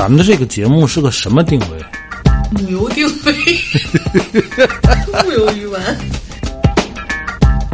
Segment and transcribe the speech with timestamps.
[0.00, 1.66] 咱们的这个节目是个什么定位？
[2.52, 3.34] 母油定位，
[5.22, 5.78] 木有鱼丸。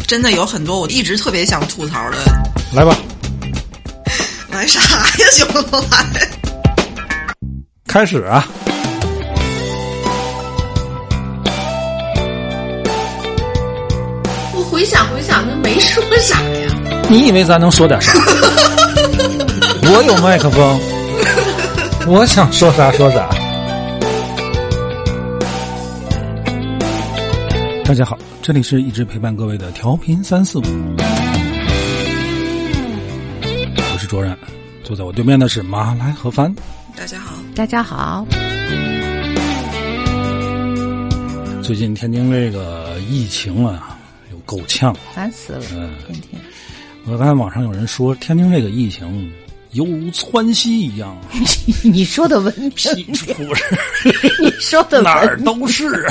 [0.08, 2.16] 真的有很多我一直特别想吐槽的。
[2.74, 2.96] 来吧，
[4.50, 5.76] 来啥呀，兄弟？
[5.92, 6.28] 来，
[7.86, 8.44] 开始啊！
[14.52, 16.74] 我回想回想，那没说啥呀。
[17.08, 18.12] 你以为咱能说点啥？
[19.88, 20.80] 我有麦克风，
[22.08, 23.28] 我想说啥说啥。
[27.84, 30.62] 大家好，这里是一直陪伴各位的调频三四五，
[33.42, 34.38] 我是卓然，
[34.84, 36.54] 坐在我对面的是马来何帆。
[36.96, 37.34] 大家好。
[37.56, 38.24] 大家好，
[41.60, 43.98] 最近天津这个疫情啊，
[44.30, 44.94] 又够呛。
[45.12, 46.40] 烦死了，嗯天天。
[47.04, 49.28] 我看网上有人说，天津这个疫情
[49.76, 51.16] 犹如窜西一样，
[51.84, 53.64] 你说的文明屁点，出事，
[54.42, 56.06] 你说的哪儿都是。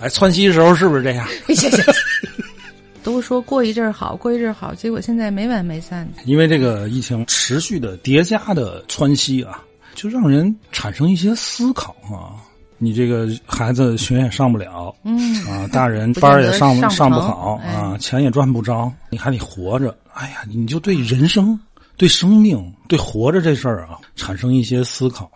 [0.00, 1.26] 哎，窜稀的时候是不是这样？
[1.46, 1.94] 明行行行
[3.04, 6.22] 都说过一阵好，过一阵好，结果现在没完没散的。
[6.24, 9.62] 因为这个疫情持续的叠加的窜稀啊，
[9.94, 12.34] 就让人产生一些思考啊。
[12.78, 19.96] 你这个孩子学也上不了，嗯啊，大人班儿也上上不上不好哎啊，钱也赚不着，你还得活着。
[20.14, 21.58] 哎呀，你就对人生、
[22.02, 25.30] 对生命、对活着这事儿啊，产生一些思考。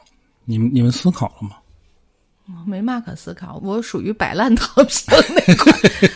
[0.45, 1.59] 你们你们思考了吗？
[2.67, 5.73] 没嘛可思考，我属于摆烂躺平那块，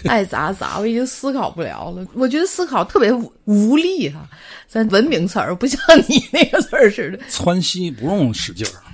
[0.06, 2.04] 爱咋咋，我已经思考不了了。
[2.14, 4.28] 我觉得思考特别无无力哈、
[4.66, 7.20] 咱文明词儿不像你那个词儿似的。
[7.28, 8.89] 窜稀不用使劲儿，他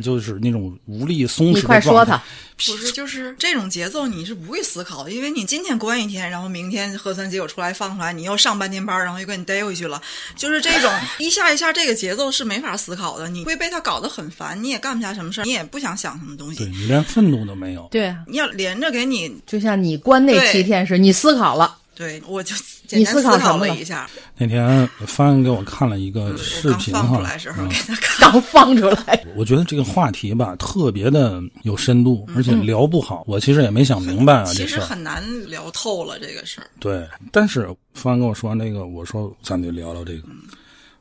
[0.00, 2.22] 就是那种无力松弛的你快说状态他，
[2.56, 10.00] 不是，就是这种节奏你是不会思考的，因为你今天关一天，然后明天核酸结果出来放出来，你又上半天班，然后又给你逮回去了，
[10.36, 17.88] 就是这种 一下一下这个节奏是没法思考的，你会被他搞得很烦，你也干不下什么事儿，你也不想想什么东西，对你连愤怒都没有。
[17.90, 22.54] 对啊，你要连着给你，就像你关那七天时，你思考了，对我就
[22.86, 29.24] 简单思考了了一下，那天帆给我看了一个视频刚放出哈，来的时候嗯给他看， 刚放出来。
[29.34, 33.24] 我觉得这个话题吧特别的有深度，而嗯且聊不好。
[33.26, 34.80] 我其实也没想明白啊其这事儿。
[34.80, 36.70] 实很难聊透了这个事儿。
[36.78, 40.28] 对，但是帆跟我说完这个，我说咱得聊聊这个，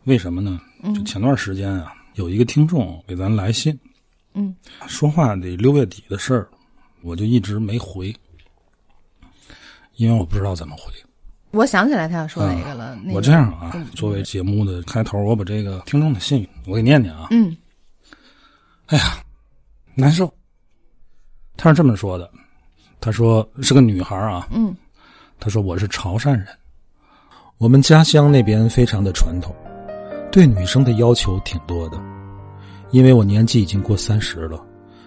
[0.06, 0.60] 为什么呢？
[0.84, 3.78] 嗯就前段时间啊，有一个听众给咱来信，
[4.34, 4.56] 嗯，
[4.88, 6.48] 说话得六月底的事儿，
[7.04, 8.16] 我就一直没回，
[9.98, 10.92] 因为我不知道怎么回。
[11.52, 12.96] 我想起来他要说哪个了。
[13.04, 17.28] 那个啊我这样啊，作为节目的开头，我把这个听众的信我给念念啊。
[17.32, 17.56] 嗯
[18.88, 19.24] 哎呀，
[19.96, 20.34] 难受。
[21.56, 22.30] 他是这么说的，
[23.02, 24.76] 他说是个女孩啊，嗯
[25.40, 26.48] 他说我是潮汕人，
[27.58, 29.56] 我们家乡那边非常的传统，
[30.32, 32.00] 对女生的要求挺多的。
[32.92, 34.64] 因为我年纪已经过三十了，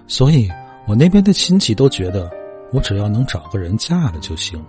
[0.06, 0.50] 所以
[0.86, 2.30] 我那边的亲戚都觉得
[2.72, 4.62] 我只要能找个人嫁了就行，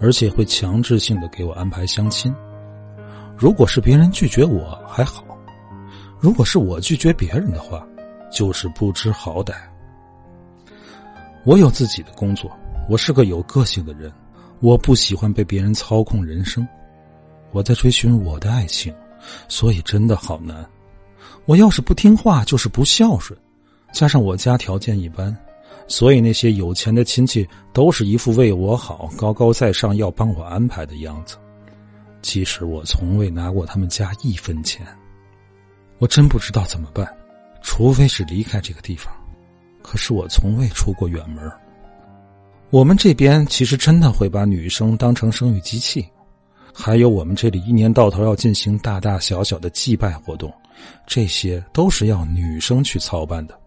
[0.00, 2.34] 而且会强制性的给我安排相亲。
[3.36, 5.24] 如果是别人拒绝我还好，
[6.18, 7.86] 如果是我拒绝别人的话，
[8.30, 9.54] 就是不知好歹。
[11.44, 12.50] 我有自己的工作，
[12.88, 14.12] 我是个有个性的人，
[14.60, 16.66] 我不喜欢被别人操控人生。
[17.50, 18.94] 我在追寻我的爱情，
[19.48, 20.64] 所以真的好难。
[21.46, 23.36] 我要是不听话，就是不孝顺，
[23.90, 25.34] 加上我家条件一般，
[25.86, 31.36] 所以那些有钱的亲戚都是一副为我好、高高在上要帮我安排的样子。
[32.22, 34.86] 其实我从未拿过他们家一分钱，
[35.98, 37.06] 我真不知道怎么办，
[37.62, 39.12] 除非是离开这个地方。
[39.82, 41.50] 可是我从未出过远门。
[42.68, 46.06] 我们这边其实真的会把女生当成生育机器，
[46.72, 50.52] 还有我们这里一年到头要进行大大小小的祭拜活动，
[51.06, 53.58] 这些都是要女生去操办的。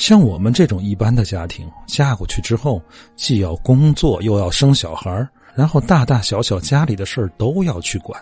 [0.00, 2.82] 像我们这种一般的家庭，嫁过去之后，
[3.16, 8.18] 既要工作又要生小孩，然后大大小小家里的事儿都要去管。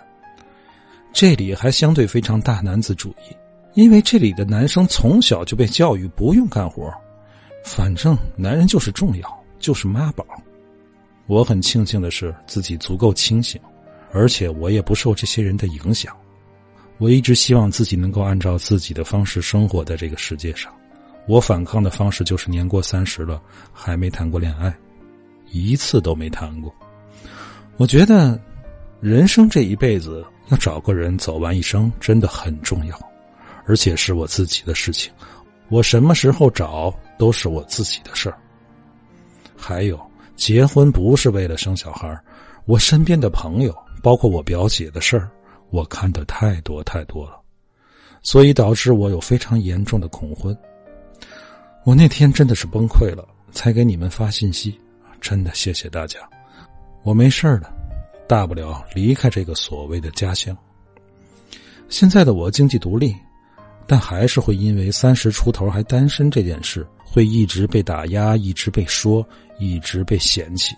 [1.12, 3.36] 这里还相对非常大男子主义，
[3.74, 6.92] 因为这里的男生从小就被教育不用干活，
[7.62, 10.26] 反正男人就是重要，就是妈宝。
[11.28, 13.60] 我很庆幸的是自己足够清醒，
[14.12, 16.12] 而且我也不受这些人的影响。
[16.98, 20.72] 我一直希望自己能够按照自己的方式生活在这个世界上。
[21.28, 23.40] 我反抗的方式就是年过三十了
[23.70, 24.74] 还没谈过恋爱，
[25.52, 26.74] 一次都没谈过。
[27.76, 28.40] 我觉得，
[28.98, 32.98] 人生这一辈子要找个人走完一生真的很重要，
[33.66, 35.12] 而且是我自己的事情。
[35.68, 38.38] 我什么时候找都是我自己的事儿。
[39.54, 40.00] 还有，
[40.34, 42.18] 结婚不是为了生小孩
[42.64, 45.28] 我身边的朋友，包括我表姐的事儿，
[45.68, 47.38] 我看的太多太多了。
[48.22, 50.56] 所以导致我有非常严重的恐婚。
[51.88, 54.78] 我那天真的是崩溃了，才给你们发信息。
[55.22, 56.18] 真的谢谢大家，
[57.02, 57.74] 我没事了，
[58.28, 60.54] 大不了离开这个所谓的家乡。
[61.88, 63.16] 现在的我经济独立，
[63.86, 69.26] 但还是会因为三十出头还单身这件事，会一直被打压，一直被说，
[69.58, 70.76] 一直被嫌弃，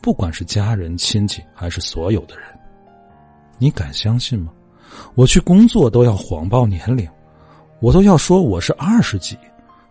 [0.00, 2.46] 不管是家人、亲戚还是所有的人。
[3.58, 4.50] 你敢相信吗？
[5.14, 7.06] 我去工作都要谎报年龄，
[7.80, 9.36] 我都要说我是二十几，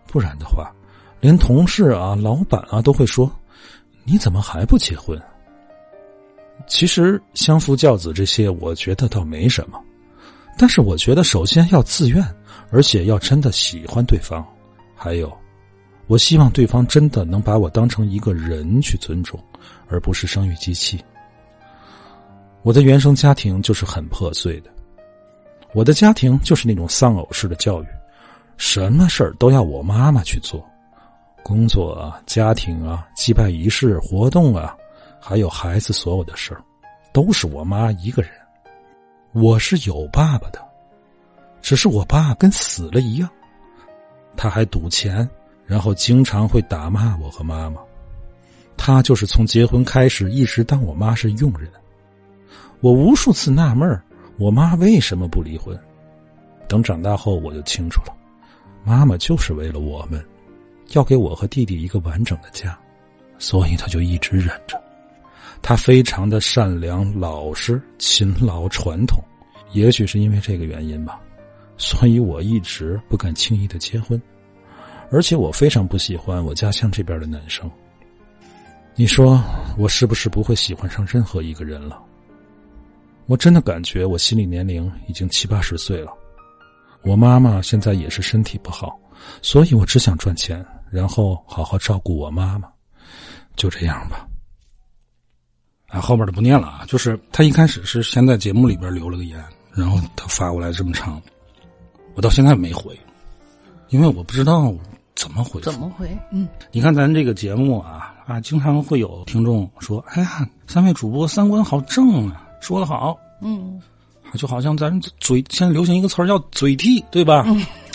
[0.08, 0.72] 不然的话，
[1.20, 3.30] 连同事啊、老板啊都会说。
[4.10, 5.20] 你怎么还不结婚？
[6.66, 9.78] 其实相夫教子这些，我觉得倒没什么。
[10.56, 12.24] 但是我觉得，首先要自愿，
[12.70, 14.42] 而且要真的喜欢对方。
[14.96, 15.30] 还有，
[16.06, 19.38] 我希望对方真的能把我当成一个人去尊重，
[19.88, 20.98] 而不是生育机器。
[22.62, 24.70] 我的原生家庭就是很破碎的，
[25.74, 27.86] 我的家庭就是那种丧偶式的教育，
[28.58, 30.62] 什么事儿都要我妈妈去做。
[31.42, 34.76] 工作啊，家庭啊，祭拜仪式、活动啊，
[35.18, 36.60] 还有孩子所有的事儿，
[37.12, 38.30] 都是我妈一个人。
[39.32, 40.60] 我是有爸爸的，
[41.62, 43.28] 只是我爸跟死了一样。
[44.36, 45.26] 他还赌钱，
[45.64, 47.80] 然后经常会打骂我和妈妈。
[48.76, 51.70] 他就是从结婚开始一直当我妈是佣人。
[52.80, 54.02] 我无数次纳闷儿
[54.36, 55.78] 我妈为什么不离婚？
[56.68, 58.14] 等长大后我就清楚了，
[58.84, 60.24] 妈妈就是为了我们。
[60.94, 62.74] 要给我和弟弟一个完整的家，
[63.38, 64.82] 所以他就一直忍着。
[65.60, 69.22] 他非常的善良、老实、勤劳、传统，
[69.72, 71.20] 也许是因为这个原因吧，
[71.76, 74.18] 所以我一直不敢轻易的结婚，
[75.10, 77.70] 而且我非常不喜欢我家乡这边的男生。
[78.94, 79.38] 你说
[79.76, 82.02] 我是不是不会喜欢上任何一个人了？
[83.26, 86.10] 我真的感觉我心理年龄已经七八十岁了。
[87.02, 88.98] 我妈妈现在也是身体不好，
[89.42, 90.64] 所以我只想赚钱。
[90.90, 92.66] 然后好好照顾我妈妈，
[93.56, 94.26] 就这样吧。
[95.88, 99.38] 啊，后边的不念了啊，就是他一开始是先在节目里边留了个言，
[99.70, 101.20] 然后他发过来这么长，
[102.14, 102.98] 我到现在没回，
[103.90, 104.74] 因为我不知道
[105.14, 105.60] 怎么回。
[105.60, 106.08] 怎么回？
[106.32, 113.78] 嗯，你看咱这个节目啊啊，经常会有听众说：“哎呀，三位主播三观好正啊，说的好。”嗯，
[114.34, 117.46] 就好像咱嘴现在流行一个词儿叫“嘴替”，对吧？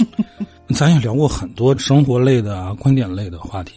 [0.76, 3.74] 咱也聊过很多生活类的啊、观点类的话题，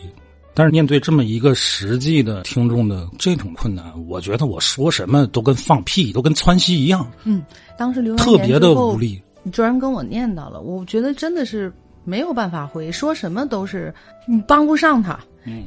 [0.55, 7.07] 但是面对这么一个实际的听众的这种困难，我觉得我说什么都跟放屁、都跟窜稀一样。
[7.25, 7.43] 嗯，
[7.77, 11.71] 当时留完特别的无力，你居然跟我念叨了，我觉得真的是
[12.05, 13.93] 没有办法回，说什么都是
[14.27, 15.19] 你帮不上他，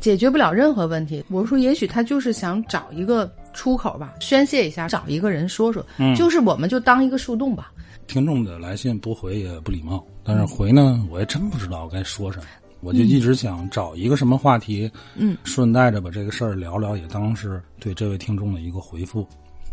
[0.01, 1.23] 解决不了任何问题。
[1.29, 5.85] 我说，也许他就是想找一个出口吧，宣泄一下，找一个人说说，
[6.15, 7.71] 就是我们就当一个树洞吧。
[8.07, 12.45] 听众的来信不回也不礼貌，但是回呢，我也真不知道该说什么，
[12.81, 19.27] 我就一直想找一个什么话题，嗯，顺带着把这个事儿聊聊，也当是对这位听众的一个回复。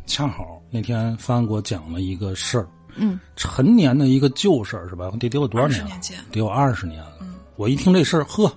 [0.04, 5.10] 恰好那天翻给我讲了一个事儿，嗯，陈年的一个旧事儿是吧？
[5.18, 5.90] 得得有多少年了？
[6.30, 7.12] 得有二十年了。
[7.56, 8.52] 我一听这事儿，呵，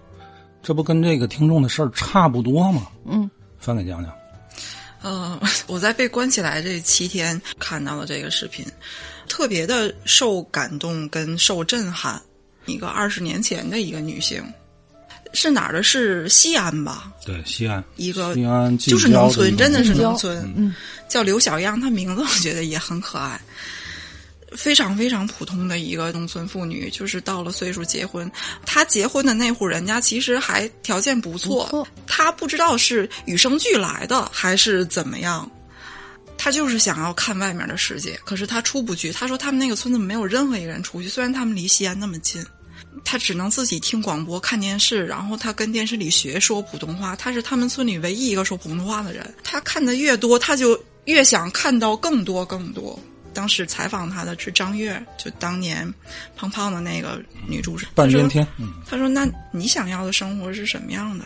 [0.61, 2.87] 这不跟这个听众的事儿差不多吗？
[3.05, 3.29] 嗯，
[3.59, 4.13] 翻给讲讲。
[5.01, 8.65] 呃， 我在被关起来这七天看到了这个视频。
[9.27, 12.19] 特别的受感动跟受震撼，
[12.65, 14.43] 一个二十年前的一个女性，
[15.33, 15.83] 是哪儿的？
[15.83, 17.13] 是西安吧？
[17.23, 20.51] 对，西安一个西安就是农村，真的是农村。
[20.57, 20.73] 嗯，
[21.07, 23.39] 叫刘小样，她名字我觉得也很可爱，
[24.55, 28.31] 非常非常普通的一个农村妇女，就是到了岁数结婚。
[28.65, 35.49] 她结婚的那户人家其实还条件不错，她不知道是与生俱来的还是怎么样。
[36.41, 39.11] 他就是想要看外面的世界，可是他出不去。
[39.11, 42.41] 他说他们那个村子没有任何一个人出去，虽然他们离西安那么近，
[43.03, 47.13] 他只能自己听广播、看电视，然后他跟电视里学说普通话。
[47.13, 49.35] 他是他们村里唯一一个说普通话的人。
[49.43, 52.97] 他看的越多，他就越想看到更多更多。
[53.33, 55.91] 当时采访他的是张悦，就当年
[56.35, 57.91] 胖胖的那个女主持人。
[57.95, 58.45] 半边天，
[58.85, 61.25] 他说：“那你想要的生活是什么样的？”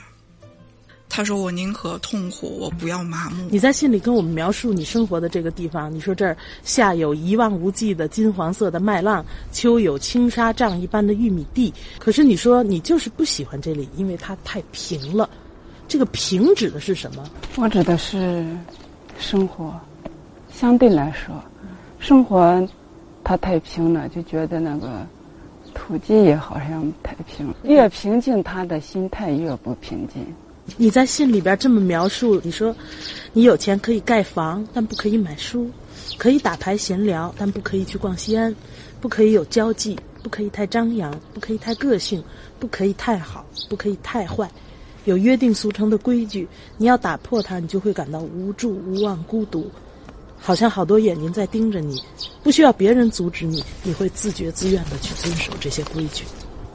[1.09, 11.71] 他说：“我宁可痛苦，我不要麻木。”你在信里跟我们描述你生活的这个地方，你说这儿夏有一望无际的金黄色的麦浪，秋有青纱帐一般的玉米地。
[11.99, 15.29] 可是你说你就是不喜欢这里，因为它太平了。
[15.87, 17.29] 这个平指的是什么？
[17.57, 18.43] 我指的是
[19.19, 19.79] 生活，
[20.51, 21.43] 相对来说，
[22.03, 22.67] 生活
[23.23, 25.07] 它太平了，就觉得那个
[25.73, 27.47] 土地也好像太平。
[27.63, 30.21] 越平静，他的心态越不平静。
[30.75, 32.75] 你在信里边这么描述，你说，
[33.31, 35.65] 你有钱可以盖房，但不可以买书；
[36.17, 38.53] 可以打牌闲聊，但不可以去逛西安；
[38.99, 42.21] 不可以有交际，不可以太张扬，不可以太个性，
[42.59, 44.51] 不可以太好，不可以太坏。
[45.05, 46.45] 有约定俗成的规矩，
[46.77, 49.71] 你要打破它，你就会感到无助、无望、孤独，
[50.45, 52.03] 好像好多眼睛在盯着你，
[52.43, 56.25] 不需要别人阻止你，你会自觉自愿的去遵守这些规矩。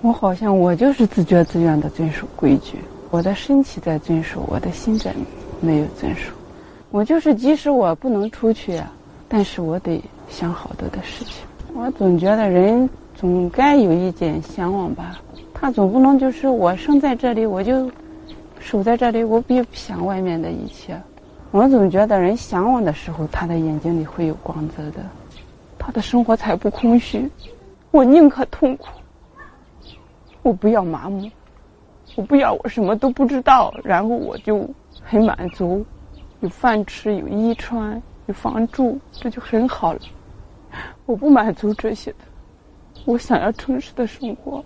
[0.01, 2.79] 我好像我就是自觉自愿的遵守规矩，
[3.11, 5.15] 我的身体在遵守，我的心在
[5.61, 6.33] 没有遵守。
[6.91, 8.81] 我就是即使我不能出去，
[9.29, 11.35] 但是我得想好多的事情。
[11.75, 15.21] 我总觉得人总该有一点向往吧，
[15.53, 17.91] 他总不能就是我生在这里我就。
[18.61, 21.01] 守在这里，我不想外面的一切。
[21.51, 25.01] 我总觉得人向往的时候，他的眼睛里会有光泽的，
[25.79, 27.31] 他的生活才不空虚。
[27.91, 28.87] 我宁可痛苦，
[30.43, 31.31] 我不要麻木，
[32.17, 34.69] 我不要我什么都不知道，然后我就
[35.03, 35.85] 很满足，
[36.41, 40.01] 有饭吃，有衣穿，有房住，这就很好了。
[41.07, 42.19] 我不满足这些的，
[43.07, 44.63] 我想要充实的生活，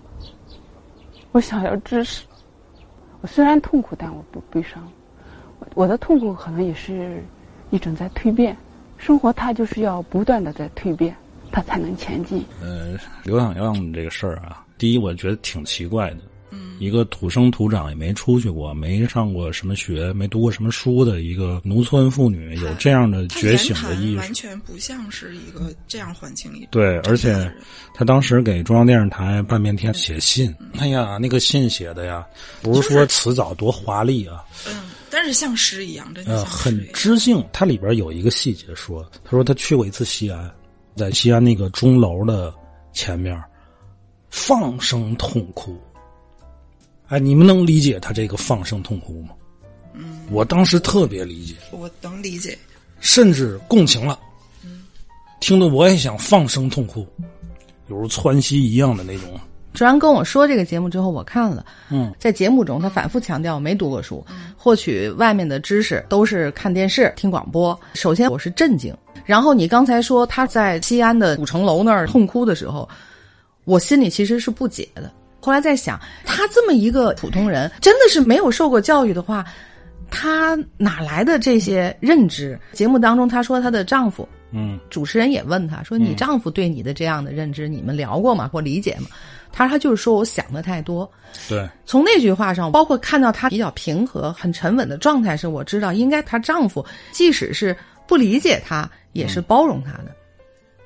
[1.30, 2.26] 我想要知识。
[3.20, 4.82] 我虽然痛苦，但我不悲伤。
[5.74, 7.22] 我的痛苦可能也是
[7.70, 8.56] 一种在蜕变。
[8.98, 11.14] 生活它就是要不断的在蜕变，
[11.50, 12.44] 它才能前进。
[12.60, 16.18] 呃，刘养样这个事儿啊，第一我觉得挺奇怪的。
[16.54, 26.66] 嗯一个土生土长也没出去过、没上过什么学、没读过什么书的一个农村妇女，有这样的觉醒的意识，完全不像是一个这样环境里。
[26.72, 27.50] 对，而且
[27.94, 32.26] 他当时给中央电视台半边天写信，哎呀，那个信写的呀，
[32.62, 37.46] 不是说辞藻多华丽啊，嗯，但是像诗一样，真的很知性。
[37.52, 40.50] 它里边有一个细节说，他说他去过一次西安，
[40.96, 42.52] 在西安那个钟楼的
[42.94, 43.38] 前面
[44.30, 45.78] 放声痛哭。
[47.08, 49.34] 哎，你们能理解他这个放声痛哭吗？
[49.92, 52.58] 嗯，我当时特别理解，我能理解，
[52.98, 54.18] 甚至共情了。
[54.64, 54.84] 嗯，
[55.40, 57.06] 听得我也想放声痛哭，
[57.88, 59.38] 犹如窜稀一样的那种。
[59.72, 61.64] 卓然跟我说这个节目之后，我看了。
[61.90, 64.24] 嗯，在节目中他反复强调没读过书，
[64.56, 67.78] 获取外面的知识都是看电视、听广播。
[67.94, 72.88] 首先我是震惊，然后你刚才说他在西安的五城楼那儿痛哭的时候，
[73.64, 75.10] 我心里其实是不解的。
[75.40, 79.44] 后来在想，他这么一个普通人，真的是没有受过教育的话，
[80.10, 82.56] 他哪来的这些认知？
[82.72, 88.48] 节目当中，他说她的丈夫，嗯，主持人也问他说：“你丈夫对你的这样的认知，你们聊过吗？
[88.52, 89.06] 或理解吗？”
[89.52, 91.08] 她说：“他就是说我想的太多。”
[91.48, 100.06] 对，从那句话上，包括看到她比较平和、很沉稳的状态时，我知道应该她丈夫即使是不理解她，也是包容她的。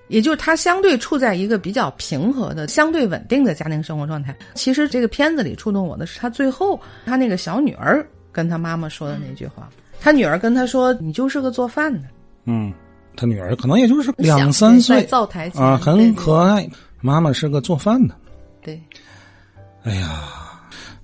[0.09, 4.37] 也就是她相对处在一个比较平和的、相对稳定的家庭生活状态。
[4.55, 9.69] 其实这个片子里触动我的是她最后她那个小女儿跟她妈妈说的那句话。
[10.01, 12.09] 她女儿跟她说：“你就是个做饭的。”
[12.47, 12.73] 嗯，
[13.17, 16.69] 她女儿可能也就是两三岁，灶台前啊，很可爱。
[17.01, 18.15] 妈妈是个做饭的。
[18.67, 18.83] 对。
[19.85, 20.25] 哎呀，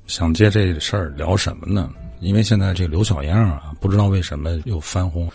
[0.08, 1.88] 想借这事儿聊什么呢？
[2.18, 5.30] 因为现在这刘小样啊，不知道为什么又翻红，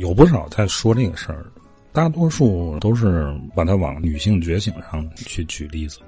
[0.00, 1.46] 有不少在说这个事儿。
[1.92, 6.00] 大多数都是把它往女性觉醒上去举例子。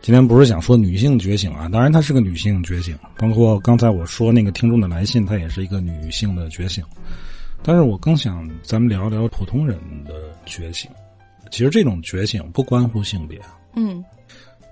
[0.00, 6.82] 今天不是想说女性觉醒啊，当然她是个女性觉醒，包括刚才我说那个听众的来信，她也是一个女性的觉醒。
[7.62, 10.14] 但是我更想咱们聊聊普通人的
[10.46, 10.90] 觉醒。
[11.50, 13.40] 其实这种觉醒不关乎性别。
[13.76, 14.02] 嗯，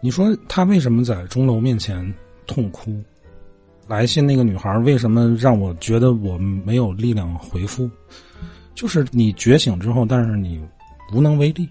[0.05, 2.13] 你说他为什么在钟楼面前
[2.45, 3.01] 痛哭？
[3.87, 7.89] 来信那个女孩为什么让我觉得我没有力量回复？
[8.75, 10.61] 就是你觉醒之后，但是你
[11.15, 11.69] 无能为力。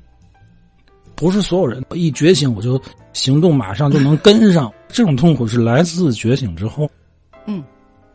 [1.13, 4.71] 不是所有人一觉醒我就行动，马上就能跟上。
[4.87, 6.89] 这种痛苦是来自觉醒之后。
[7.47, 7.61] 嗯，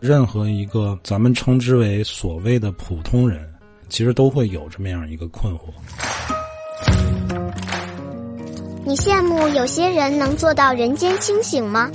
[0.01, 3.47] 任何一个咱们称之为所谓的普通人，
[3.91, 5.65] 其实都会有这么样一个困惑。
[8.89, 11.91] 你羡慕有些人能做到人间清醒吗？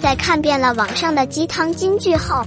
[0.00, 2.46] 在看遍了网上的鸡汤金句后。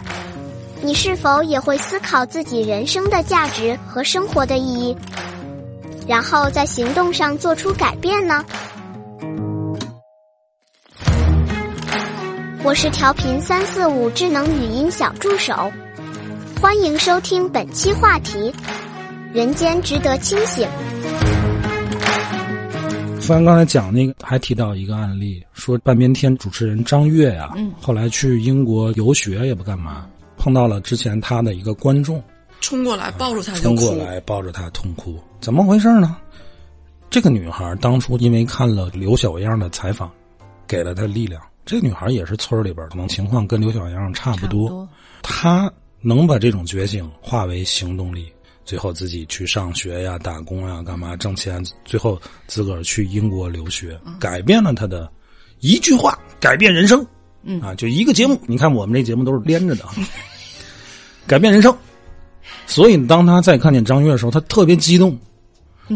[0.82, 4.98] 你是否也会思考自己人生的价值和生活的意义，
[6.08, 8.46] 然后在行动上做出改变呢？
[12.64, 15.70] 我是调频三四五智能语音小助手，
[16.62, 18.56] 欢迎收听本期话题：
[19.34, 20.66] 人间值得清醒。
[23.30, 30.08] 帆刚才讲那个，还提到一个案例，说半边天主持人张悦呀，后来去英国游学也不干嘛。
[30.36, 32.24] 碰到了之前他的一个观众，
[32.60, 36.18] 冲过来抱住他，冲过来抱着他痛哭，怎么回事呢？
[37.12, 40.10] 这个女孩当初因为看了刘小样的采访，
[40.68, 41.40] 给了她力量。
[41.66, 44.90] 这个女孩也是村里边，可能情况跟刘小样差不多。
[45.22, 45.72] 她
[46.02, 48.32] 能把这种觉醒化为行动力，
[48.70, 55.12] 最后自己去上学呀、打工呀、干嘛挣钱，最后自个儿去英国留学，改变了他的
[55.60, 57.04] 一句话，改变人生。
[57.42, 59.96] 嗯啊，就一个节目，你看我们这节目都是连着的啊，
[61.26, 61.76] 改变人生。
[62.68, 65.18] 所以当他再看见张悦的时候，他特别激动。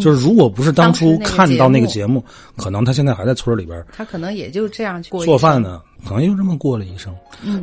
[0.01, 2.25] 就是如果不是当初看到那个节目，
[2.58, 7.15] 可能他现在还在村里边，他可能也就这样过做饭呢，可能就这么过了一生。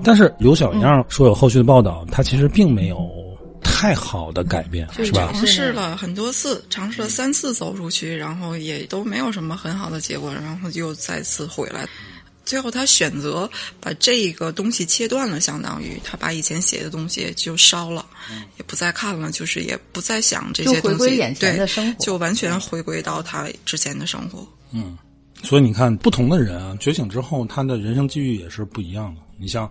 [0.05, 3.11] 但是刘小样说有后续的报道，他其实并没有
[3.81, 5.31] 太好的改变，是吧？
[5.33, 11.89] 尝试了很多次，尝试了三次走出去，然后也都没有什么很好的结果，然后又再次回来。
[12.45, 18.05] 最后，他选择把这个东西切断了，相当于他把以前写的东西就烧了，
[18.59, 21.67] 也不再看了，就是也不再想这些东西，对，
[21.99, 24.47] 就完全回归到他之前的生活。
[24.73, 24.99] 嗯，
[25.43, 29.23] 所以你看，不同的人啊，觉醒之后，他的人生机遇也是不一样的。
[29.39, 29.71] 你像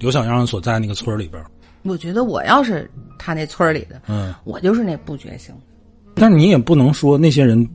[0.00, 1.40] 刘小样所在那个村里边，
[1.88, 5.54] 我觉得我要是他那村里的，嗯，我就是那不觉醒。
[6.14, 7.68] 但是你也不能说那些人。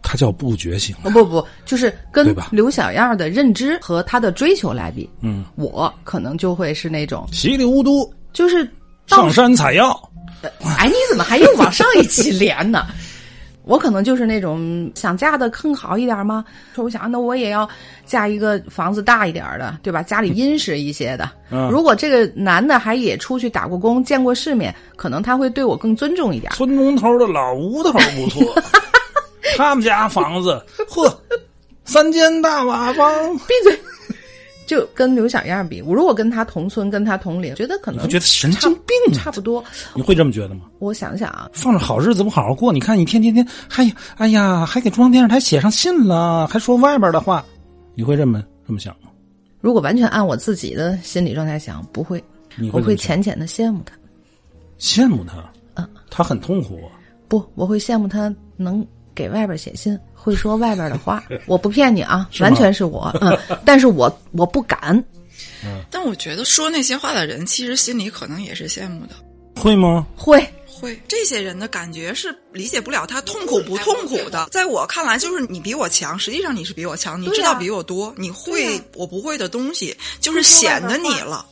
[0.00, 8.66] 他叫不觉醒，不不，就是跟刘小燕的认知和他的追求来比，嗯，我可能就会是那种稀里糊涂，就是
[9.06, 10.00] 上山采药。
[10.78, 12.86] 哎，你怎么还又往上一起连呢？
[13.68, 16.42] 我可能就是那种想嫁的更好一点吗？
[16.74, 17.68] 说我想，那我也要
[18.06, 20.02] 嫁一个房子大一点的，对吧？
[20.02, 21.30] 家里殷实一些的。
[21.70, 26.50] 如果这个男的还也出去打过工，见过世面，可能他会对我更尊重一点。
[26.52, 28.62] 村东头的老吴头不错。
[29.56, 31.20] 他们家房子，呵，
[31.84, 33.36] 三间大瓦房。
[33.38, 33.78] 闭嘴！
[34.68, 39.64] 就跟刘小燕比，我如果跟她同村，跟她同龄，觉得可能觉得神经病，差不多。
[39.94, 40.66] 你会这么觉得吗？
[40.78, 47.42] 我想想啊，放着好日子不好好过，你看你天天天，哎呀，哎呀，还给中央电视台写上信了，还说外边的话，
[47.94, 49.08] 你会这么这么想吗？
[49.62, 52.22] 如果完全按我自己的心理状态想，不会，
[52.70, 53.96] 我会浅浅的羡慕他，
[54.78, 56.92] 羡慕他，嗯，他很痛苦啊。
[57.26, 58.86] 不，我会羡慕他能。
[59.18, 64.96] 给外边写信，会说外边的话， 我不骗你啊，完全是我，嗯， 但是我我不敢。
[65.64, 69.14] 嗯，但我觉得说那些话的人，其实心里可能也是羡慕的，
[69.60, 70.06] 会吗？
[70.14, 70.46] 会。
[70.80, 74.46] 会，这些人的感觉是理解不了他痛苦不痛苦的。
[74.52, 81.44] 在我看来，就是你比我强，实际上你是比我强，你知道比我多，你会我不会的东西，就是显得你了。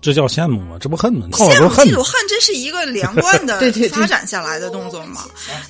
[0.00, 0.76] 这叫羡慕吗？
[0.80, 1.26] 这不恨吗？
[1.32, 3.60] 羡慕、嫉妒、恨，这是一个连贯的
[3.92, 5.22] 发展下来的动作吗？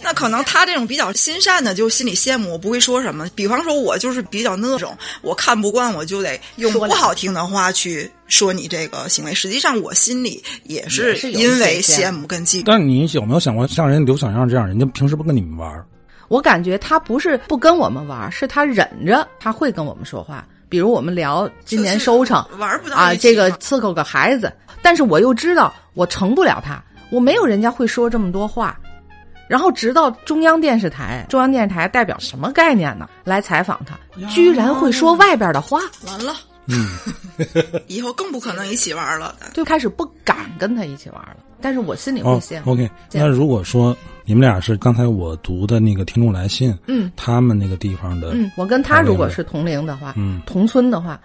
[0.02, 3.28] 那可能他这种比较心善的，就心里羡慕，我不会说什么。
[3.34, 9.34] 比方说，我就是比较那种，我看不惯，我就得用不好听的话去说你这个行为。
[9.34, 12.64] 实际上，我心里也是因为羡慕跟嫉妒。
[12.66, 15.84] 但你有没有想过，像人刘小样这样，人家平时不跟你们玩？
[16.28, 20.46] 我感觉他不是不跟我们玩，是他忍着，他会跟我们说话。
[20.70, 28.78] 比如我们聊今年收成，玩不到啊，这个伺候个孩子，但是我又知道我成不了他，我没有人家会说这么多话。
[29.48, 33.08] 然后直到中央电视台，中央电视台代表什么概念呢？
[33.24, 36.36] 来采访他，居然会说外边的话，完了，
[36.70, 41.36] 嗯， 以后更不可能一起玩了，就开始不敢跟他一起玩了。
[41.60, 42.72] 但是我心里会羡慕。
[42.72, 43.96] OK，那如果说。
[44.26, 51.20] 你们俩是刚才我读的那个听众来信，嗯，他们那个地方的，嗯，我跟他如果是同龄的话，嗯，同村的话，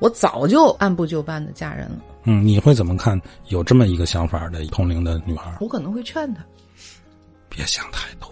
[0.00, 1.96] 我早就按部就班的嫁人了。
[2.24, 5.56] 嗯，你会怎么看有这么一个想法的同龄的女孩？
[5.60, 6.44] 我可能会劝她，
[7.48, 8.28] 别想太多。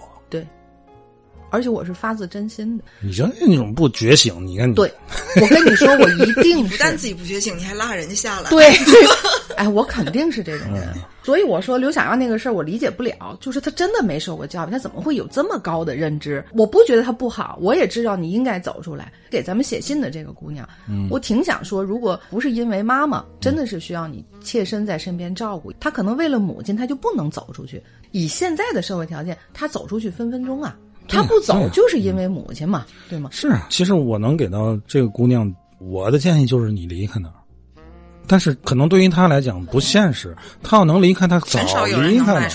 [1.51, 2.85] 对，而且我是发自真心的。
[3.01, 4.93] 你就那种不觉醒，你看你，对，
[5.41, 8.51] 我跟你说，我一定不但自己不觉醒，你还拉人家下来。
[8.51, 8.73] 对，
[9.57, 10.95] 哎，我肯定是这种人。
[11.23, 16.43] 所以我说刘小样那个事儿我理解不了，就是他真的没受过教育，他怎么会有这么高的认知？
[16.55, 19.13] 我不觉得他不好，我也知道你应该走出来。
[19.31, 20.69] 给咱们写信的这个姑娘，
[21.11, 27.81] 我挺想说，如果不是因为妈妈真的是需要你切身在身边照顾，她可能为了母亲，她就不能走出去。
[28.13, 30.77] 以现在的社会条件，她走出去分分钟啊，
[31.11, 33.29] 她不走就是因为母亲嘛，对吗？
[33.33, 37.35] 是啊，其实我能给到这个姑娘，我的建议就是你离开那儿。
[38.27, 42.49] 但是可能对于他来讲不现实，他要能离开，他早离开了。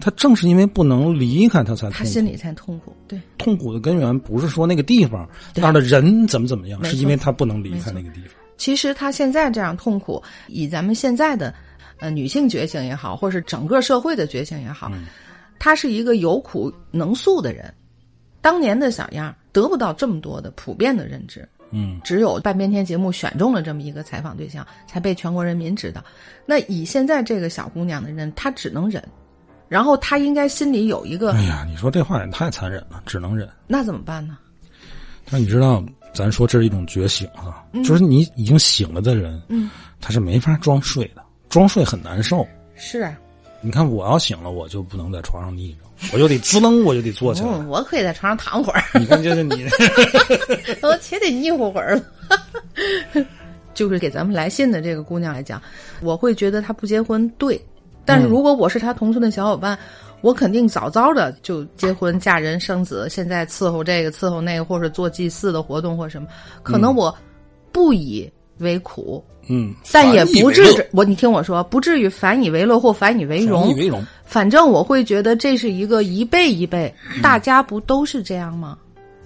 [0.00, 2.92] 他正是因为不能离开，他才他心里才痛苦。
[3.06, 8.30] 对，痛苦的根源不是说那个地方那儿的人怎么怎么样，是因为他不能离开那个地方。
[8.56, 11.54] 其实他现在这样痛苦，以咱们现在的
[12.00, 14.90] 呃女性觉醒也好，或是整个社会的觉醒也好，
[15.60, 17.72] 他是一个有苦能诉的人。
[18.44, 21.48] 当年的小样得不到这么多的普遍的认知。
[21.70, 26.04] 嗯，只有半边天节目选中了这么一个采访对象，才被全国人民知道。
[26.44, 29.02] 那以现在这个小姑娘的人，她只能忍，
[29.66, 31.32] 然后她应该心里有一个……
[31.32, 33.48] 哎呀，你说这话也太残忍了，只能忍。
[33.66, 34.36] 那怎么办呢？
[35.30, 39.70] 那你知道，咱说这是一种觉醒啊，就是你已经醒了的人，嗯，
[40.02, 42.46] 他是没法装睡的，装睡很难受。
[42.76, 43.18] 是啊，
[43.62, 45.78] 你看我要醒了，我就不能在床上腻着，
[46.12, 47.48] 我就得滋楞，我就得坐起来。
[47.48, 49.66] 嗯，我可以在床上躺会儿，你看，就是你
[50.82, 53.24] 我且得腻乎会儿了。
[53.74, 55.60] 就是给咱们来信的这个姑娘来讲，
[56.00, 57.60] 我会觉得她不结婚对，
[58.04, 59.76] 但是如果我是她同村的小伙伴，
[60.20, 66.28] 我肯定早早的就结婚嫁人生子，现在伺候这个伺候那个，或者做祭祀的活动或什么，
[66.62, 67.12] 可能我
[67.72, 74.04] 不以为苦，嗯，但也不至于我你听我说，不至于反以为乐或反以为反荣以，为荣。
[74.24, 78.78] 反正我会觉得这是一个一辈一辈，大家不都是这样吗？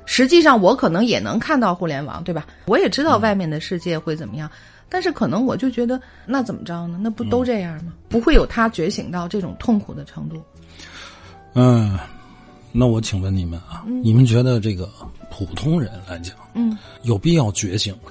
[0.06, 2.46] 实际上，我可能也能看到互联网，对吧？
[2.64, 4.50] 我也知道外面的世界会怎么样，
[4.88, 6.98] 但是可能我就觉得，那怎么着呢？
[7.02, 7.92] 那不都这样吗？
[8.08, 10.42] 不会有他觉醒到这种痛苦的程度。
[11.52, 11.98] 嗯，
[12.72, 14.88] 那我请问你们啊，你们觉得这个
[15.30, 18.10] 普通人来讲，嗯，有必要觉醒吗？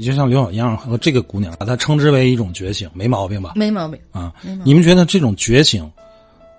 [0.00, 3.52] 就像刘小样和这个姑娘，把她称之为一种觉醒，没毛病吧？
[3.56, 3.98] 没毛病。
[4.10, 5.90] 啊，病你们觉得这种觉醒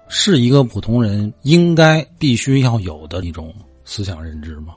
[0.07, 3.53] 是一个普通人应该必须要有的一种
[3.85, 4.75] 思想认知吗？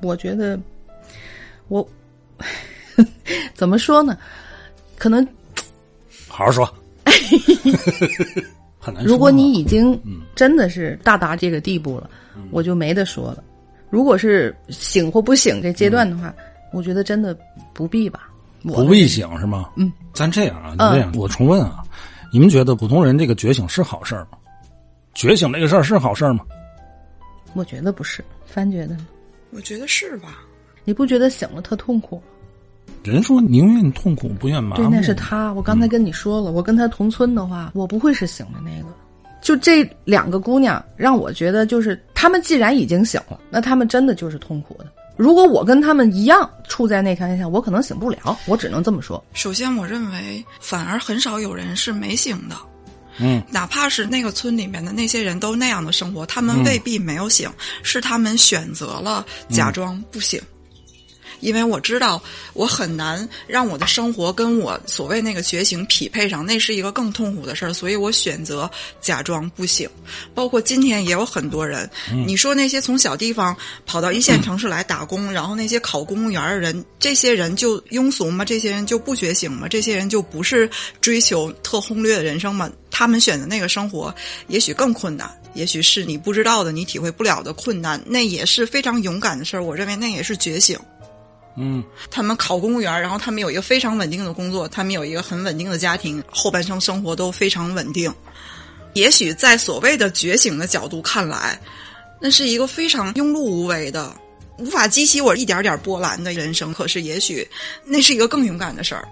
[0.00, 0.58] 我觉得，
[1.68, 1.86] 我
[3.54, 4.16] 怎么说呢？
[4.96, 5.26] 可能
[6.28, 6.64] 好好说，
[8.78, 9.04] 很难。
[9.04, 12.08] 如果你已经嗯真的是到达这个地步了，
[12.50, 13.44] 我就没得说了。
[13.90, 16.34] 如果是醒或不醒这阶段的话，
[16.76, 17.34] 我觉得真的
[17.72, 18.28] 不必吧。
[18.62, 19.70] 不必醒是吗？
[19.76, 21.82] 嗯，咱这样啊，咱这样，我重问啊，
[22.30, 24.36] 你们觉得普通人这个觉醒是好事儿吗？
[25.14, 26.44] 觉醒这个事儿是好事儿吗？
[27.54, 29.06] 我觉得不是，帆觉得呢？
[29.52, 30.40] 我觉得是吧？
[30.84, 32.22] 你不觉得醒了特痛苦吗？
[33.04, 35.52] 人说宁愿痛苦不愿麻木，对，那是他。
[35.54, 38.88] 我刚才跟你说了，我跟他同村的话，我不会是醒的那个。
[39.40, 44.86] 就这两个姑娘，让我觉得就是她们既然已经醒了，那她们真的就是痛苦的。
[45.16, 48.38] 如果我跟他们一样处在那条件下，我可能醒不了。
[48.46, 49.22] 我只能这么说。
[49.32, 52.56] 首先，我认为反而很少有人是没醒的。
[53.18, 57.50] 嗯，哪怕是那个村里面的那些人都那样的生活，他们未必没有醒，
[57.82, 60.38] 是他们选择了假装不醒。
[61.40, 62.22] 因为我知道
[62.52, 68.70] 我很难让我的生活跟我所谓那个觉醒匹配上，那是一个更痛苦的事儿，所以我选择
[69.00, 69.88] 假装不醒。
[70.34, 71.88] 包括今天也有很多人，
[72.26, 78.44] 你说那些从小地方跑到一线城市来打工，然后那些考公务员的人，这些人就庸俗吗？
[78.44, 79.68] 这些人就不觉醒吗？
[79.68, 80.68] 这些人就不是
[81.00, 82.70] 追求特轰烈的人生吗？
[82.90, 84.14] 他们选的那个生活
[84.48, 89.62] 也许更困难，也许是你不知道的、你体会不了的困难，那也是非常勇敢的事儿。
[89.62, 90.78] 我认为那也是觉醒。
[91.56, 98.12] 嗯，他们考公务员，然后他们有一个非常稳定的工作，他们有一个很稳定的家庭，后半生生活都非常稳定。
[98.92, 101.58] 也许在所谓的觉醒的角度看来，
[102.20, 104.14] 那是一个非常庸碌无为的、
[104.58, 106.72] 无法激起我一点点波澜的人生。
[106.72, 107.46] 可是，也许
[107.84, 109.06] 那是一个更勇敢的事儿。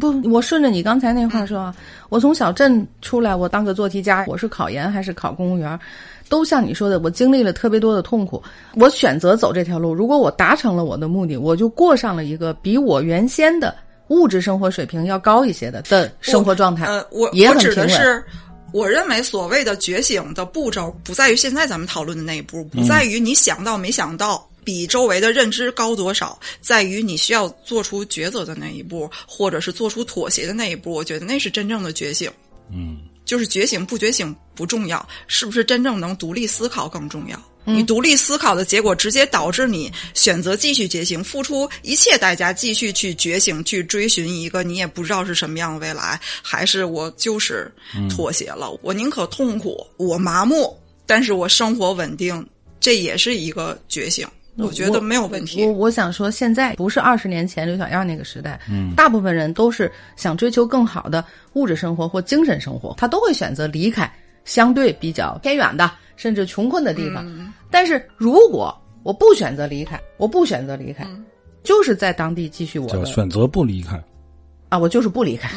[0.00, 1.74] 不，我顺着你刚才那话说啊，
[2.08, 5.78] 我从小镇出来，我当个做题家，我是考研还是考公务员，
[6.32, 8.42] 都像你说的，我经历了特别多的痛苦。
[8.76, 13.76] 我选择走这条路，如果我达成了我的目的，我就过上了一个比我原先的
[14.08, 16.86] 物质生活水平要高一些的的生活状态。
[16.86, 18.24] 呃，我也指的是，
[18.72, 24.48] 我认为所谓的觉醒的步骤，不在于现在咱们讨论的那一步，不在于你想到没想到。
[24.64, 30.92] 比周围的认知高多少，在于你需要做出抉择的那一步，或者是做出妥协的那一步。
[30.92, 32.30] 我觉得那是真正的觉醒。
[32.70, 32.98] 嗯，
[33.32, 37.42] 就是觉醒不觉醒不重要，是不是真正能独立思考更重要？
[37.64, 47.72] 你独立思考的结果，直接导致你选择继续觉醒，付出一切代价继续去觉醒，去追寻一个你也不知道是什么样的未来，还是我就是
[48.10, 48.70] 妥协了？
[48.82, 52.46] 我宁可痛苦，我麻木，但是我生活稳定，
[52.80, 54.28] 这也是一个觉醒。
[54.56, 55.64] 我觉得没有问题。
[55.64, 64.10] 我我想说，现在不是二十年前刘小样那个时代，嗯，大部分人都是想追求更好的物质生活或精神生活，他都会选择离开
[64.44, 67.26] 相对比较偏远的甚至穷困的地方。
[67.70, 71.06] 但是如果我不选择离开，我不选择离开，
[71.62, 73.98] 就是在当地继续我选择不离开。
[74.68, 75.50] 啊，我就是不离开，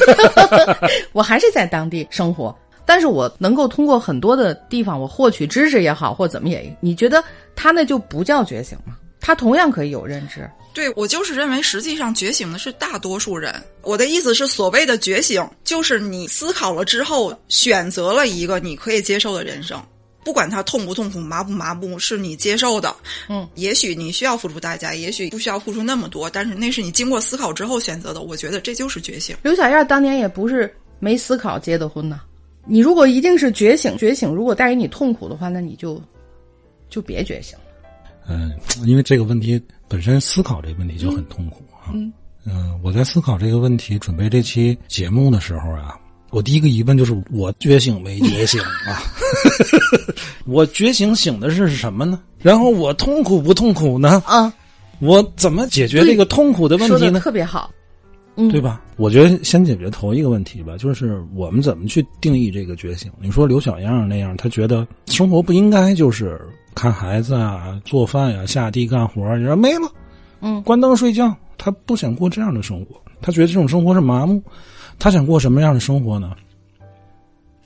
[1.12, 2.54] 我还是在当地生活。
[2.86, 7.22] 但是我能够通过很多的地方，我获取知识也好，或怎么也，你觉得
[7.54, 8.96] 他那就不叫觉醒吗？
[9.20, 10.48] 他同样可以有认知。
[10.72, 13.52] 对我就是认为，实际上觉醒的是大多数人。
[13.82, 19.82] 我的意思是，所谓的觉醒，就是你思考了之后，选择了一个你可以接受的人生，
[20.22, 22.94] 不管他痛不痛苦、麻不麻木，是你接受的。
[23.30, 28.20] 嗯，也许你需要付出代价，也许不需要付出那么多，但是那是你经过思考之后选择的。
[28.20, 29.34] 我觉得这就是觉醒。
[29.42, 32.20] 刘小燕当年也不是没思考结的婚呐。
[32.66, 36.02] 你如果一定是觉醒，觉醒如果带给你痛苦的话，那你就
[36.90, 37.64] 就别觉醒了。
[38.28, 38.52] 嗯，
[38.84, 41.94] 因为这个问题本身思考这个问题就很痛苦啊。
[41.94, 42.12] 嗯
[42.44, 45.96] 嗯、我在思考这个问题，准备这期节目的时候啊，
[46.30, 49.02] 我第一个疑问就是：我觉醒没觉醒啊？
[50.46, 52.20] 我觉醒醒的是什么呢？
[52.38, 54.22] 然后我痛苦不痛苦呢？
[54.26, 54.52] 啊，
[55.00, 57.20] 我怎么解决这个痛苦的问说的题呢？
[57.20, 57.70] 特别好。
[58.36, 58.80] 嗯，对吧？
[58.96, 63.10] 我觉得先解决头一个问题吧，就是我们怎么去定义这个觉醒？
[63.20, 66.40] 你说刘小样那样，他觉得生活不应该就是
[66.74, 69.90] 看孩子啊、做饭呀、下地干活儿，你说没了，
[70.40, 74.42] 嗯关灯睡觉，他不想过这样的生活，他觉得这种生活是麻木，
[74.98, 76.36] 他想过什么样的生活呢？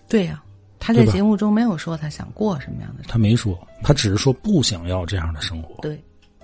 [0.09, 0.42] 对呀、
[0.78, 5.83] 他在节目中没有说他想过什么样的生他没说，他只是说不想要这样的生活活。。
[5.83, 6.00] 对，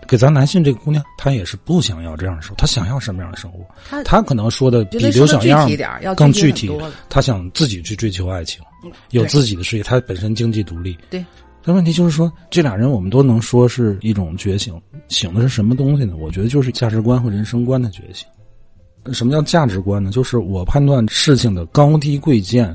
[0.06, 3.58] 给咱男性这个姑娘，她也是不想要这样的生活，她想要什么样的生活？
[3.88, 5.68] 她她可能说的比刘小样
[6.14, 6.70] 更具体
[7.08, 8.62] 她想自己去追求爱情，
[9.10, 10.96] 有自己的事业，她本身经济独立。
[11.10, 11.24] 对，
[11.64, 16.14] 但问题就是说，这俩人我们都能说是一种觉醒，醒的是什么东西呢？
[16.16, 18.26] 我觉得就是价值观和人生观的觉醒。
[19.12, 20.10] 什么叫价值观呢？
[20.10, 22.74] 就是我判断事情的高低贵贱，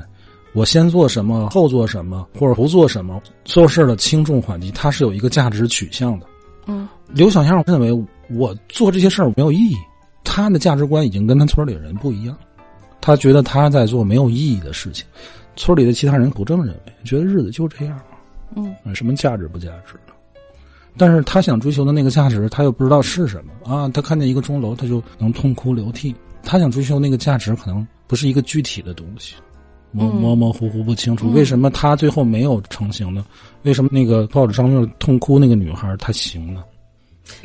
[0.54, 6.26] 我先做什么，后做什么，或者不做什么，做事的轻重缓急，它是有一个价值取向的。
[6.66, 7.92] 嗯，刘小燕认为
[8.30, 9.76] 我做这些事儿没有意义，
[10.24, 12.36] 他的价值观已经跟他村里人不一样，
[13.00, 15.06] 他觉得他在做没有意义的事情，
[15.56, 18.00] 村里的其他人不这么认为，觉得日子就这样，
[18.54, 20.12] 嗯，什么价值不价值的。
[20.98, 23.88] 但是他想追求的那个价值，他又不知道是什么啊！
[23.88, 26.14] 他看见一个钟楼，他就能痛哭流涕。
[26.42, 29.34] 他想追求那个价值，可能不是一个具体的东西，
[29.92, 31.30] 模嗯模模糊糊不清楚。
[31.30, 33.24] 为什么他最后没有成型呢？
[33.62, 36.64] 为什么那个抱着张乐痛哭那个女孩她行呢？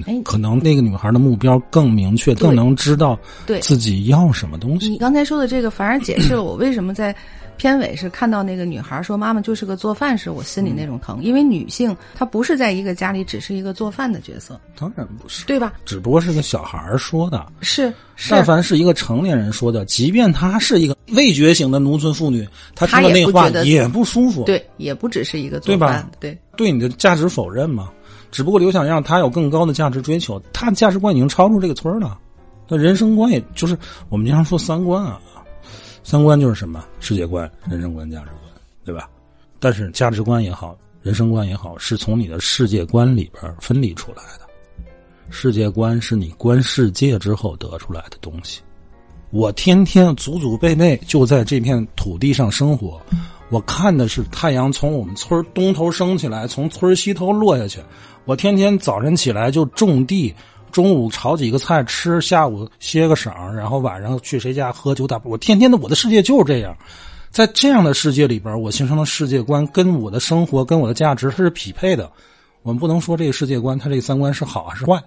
[0.06, 4.90] 哎，可能那个女孩的目标更明确，更能知道对自己要什么东西。
[4.90, 7.16] 你刚才说的这个，反而解释了我为什么在
[7.58, 15.74] 片尾是看到那个女孩说妈妈就是个做饭时，我心里那种疼，因为女性她不是在一个家里只是一个做饭的角色，当然不是，对吧？
[15.86, 17.46] 只不过是个小孩儿说的。
[17.62, 24.44] 是是，但凡是一个成年人说的，即便她是一个未觉醒的农村妇女，她她听了那话也不舒服。
[24.44, 27.90] 对，也不只是一个做对吧饭，对，对你的价值否认嘛。
[28.32, 32.20] 只不过刘小样他有更高的价值追求，他的价值观已经超出这个村了，
[32.68, 33.78] 那人生观也就是
[34.10, 35.20] 我们经常说三观啊，
[36.04, 38.42] 三观就是什么世界观、人生观、价值观，
[38.84, 39.10] 对吧？
[39.60, 44.48] 但是价值观也好，人生观也好，是从你的世界观里边分离出来的。
[45.30, 48.62] 世界观是你观世界之后得出来的东西。
[49.32, 53.02] 我天天祖祖辈辈就在这片土地上生活，
[53.50, 57.80] 我看的是太阳从我们村东头升起来，从村西头落下去。
[58.26, 60.34] 我天天早晨起来就种地，
[60.72, 65.20] 中午炒几个菜吃，下午歇个晌，然后晚上去谁家喝酒打。
[65.24, 66.76] 我天天的我的世界就是这样，
[67.32, 72.12] 在这样的世界里边，我形成的世界观跟我的生活跟我的价值它是匹配的。
[72.64, 75.02] 我们不能说这个世界观它这个三观是好还是坏，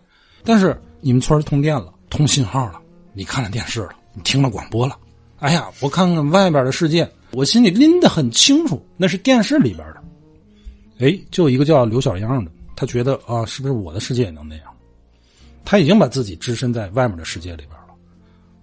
[0.45, 2.81] 但是你们村通电了，通信号了，
[3.13, 4.97] 你看了电视了，你听了广播了，
[5.41, 10.03] 哎呀，我看看外边的世界，我心里拎得很清楚，那是电视里边的。
[10.99, 14.65] 哎，就一个叫刘小样的，他觉得啊，是不是我的世界也能那样？
[15.65, 17.95] 他已经把自己置身在外面的世界里边了。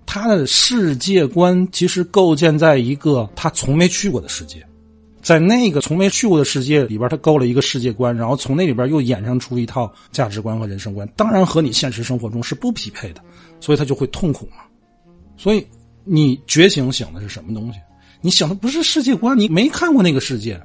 [0.06, 4.66] 他的世界观其实构建在一个他从没去过的世界，
[5.22, 13.22] 在那个从没去过的世界里边，他构了一个世界观，然后从那里边又衍生出一套价值观和人生观，当然和你现实生活中是不匹配的，
[13.60, 14.64] 所以他就会痛苦嘛。
[15.38, 15.66] 所以
[16.04, 17.80] 你觉醒醒的是什么东西？
[18.22, 20.62] 你想的不是世界观，你没看过那个世界。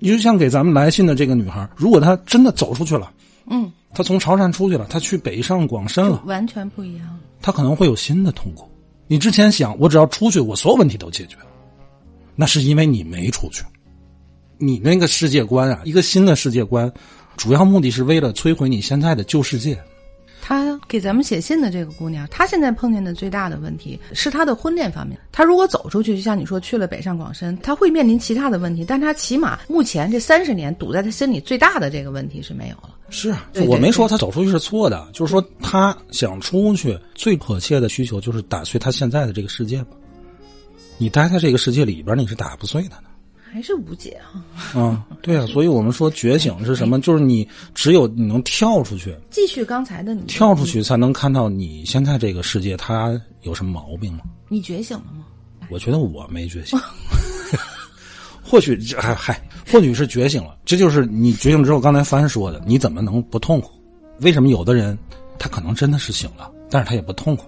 [0.00, 3.12] 你就像给咱们来信的这个女孩，如果她真的走出去了，
[3.50, 7.18] 嗯，她从潮汕出去了，她去北上广深了，完全不一样。
[7.42, 8.70] 她可能会有新的痛苦。
[9.08, 11.46] 你之前想，我只要出去，我所有问题都解决了，
[12.36, 13.64] 那是因为你没出去。
[14.56, 16.92] 你那个世界观啊，一个新的世界观，
[17.36, 19.76] 主要目的是为了摧毁你现在的旧世界。
[20.48, 25.20] 她给咱们写信的这个姑娘，她现在碰见的最大的问题是她的婚恋方面。
[25.30, 32.94] 她如果走出去，就像你说去了北上广深，她会面临其他的问题，但她起码目前这三十年堵在她心里最大的这个问题是没有了。
[33.10, 39.88] 是啊，我没说她走出去是错的，就是说她想出去，最迫切的需求就是打碎她现在的这个世界嘛。
[40.96, 43.07] 你待在这个世界里边，你是打不碎的呢。
[43.50, 44.44] 还是无解啊！
[44.78, 47.00] 啊、对啊，所以我们说觉醒是什么？
[47.00, 54.20] 就是你只有你能跳出去，继续刚才的你，跳出去才能看到你现在这个世界它有什么毛病吗？
[54.48, 55.24] 你觉醒了吗？
[55.70, 56.78] 我觉得我没觉醒，
[58.42, 60.56] 或许这嗨嗨，或许是觉醒了。
[60.64, 63.70] 这就是你觉醒之后，刚才帆说的，你怎么能不痛苦？
[64.20, 64.98] 为什么有的人
[65.38, 67.44] 他可能真的是醒了，但是他也不痛苦？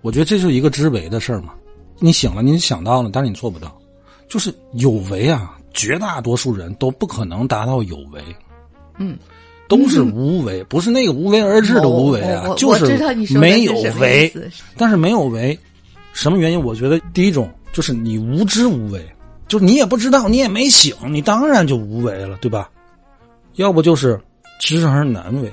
[0.00, 1.52] 我觉得这就是一个知为的事儿嘛。
[1.98, 3.76] 你醒了，你想到了，但是你做不到。
[4.28, 8.22] 就是有为啊，绝大多数人都不可能达到有为。
[8.98, 9.16] 嗯，
[9.68, 14.32] 都是无为， 不是那个无为而治的无为啊，就我知道你说的没有为。
[14.76, 15.58] 但是没有为，
[16.12, 16.62] 什么原因？
[16.62, 19.06] 我觉得第一种就是你无知无为，
[19.48, 22.70] 就是你也不知道，你也没醒，你当然就无为了，对吧？
[23.56, 24.20] 要不就是
[24.58, 25.52] 知而难为，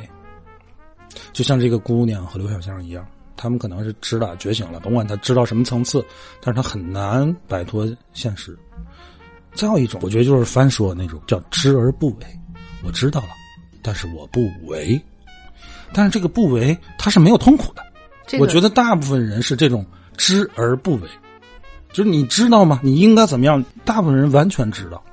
[1.32, 3.06] 就像这个姑娘和刘小香一样，
[3.44, 6.04] 他们可能是知道觉醒了，甭管他知道什么层次，
[6.42, 8.58] 但是他很难摆脱现实。
[9.54, 12.26] 再有一种，我觉得就是翻说那种叫知而不为，
[12.86, 13.32] 我知道了，
[13.82, 14.98] 但是我不为，
[15.92, 17.84] 但是这个不为他是没有痛苦的。
[18.26, 21.10] 这个我觉得大部分人是这种知而不为，
[21.92, 22.80] 就是你知道吗？
[22.82, 23.62] 你应该怎么样？
[23.84, 25.04] 大部分人完全知道，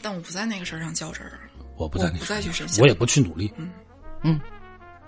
[0.00, 1.32] 但我不在那个事儿上较真儿，
[1.76, 3.68] 我不在那我不再去个深想我也不去努力，嗯
[4.22, 4.40] 嗯，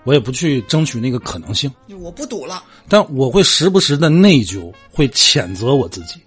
[0.03, 2.63] 我也不去争取那个可能性，我不赌了。
[2.87, 6.19] 但我会时不时的内疚，会谴责我自己。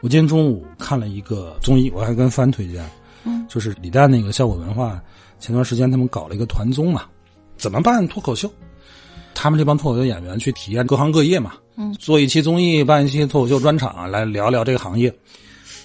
[0.00, 2.88] 我今天中午看了一个综艺，我还跟帆推荐，
[3.24, 5.02] 嗯，就是李诞那个效果文化，
[5.40, 7.04] 前段时间他们搞了一个团综嘛，
[7.56, 8.06] 怎么办？
[8.06, 8.50] 脱口秀？
[9.34, 15.12] 他们这帮脱口秀演员去体验各行各业嘛，嗯，做一期综艺，办一期脱口秀专场，来聊聊这个行业，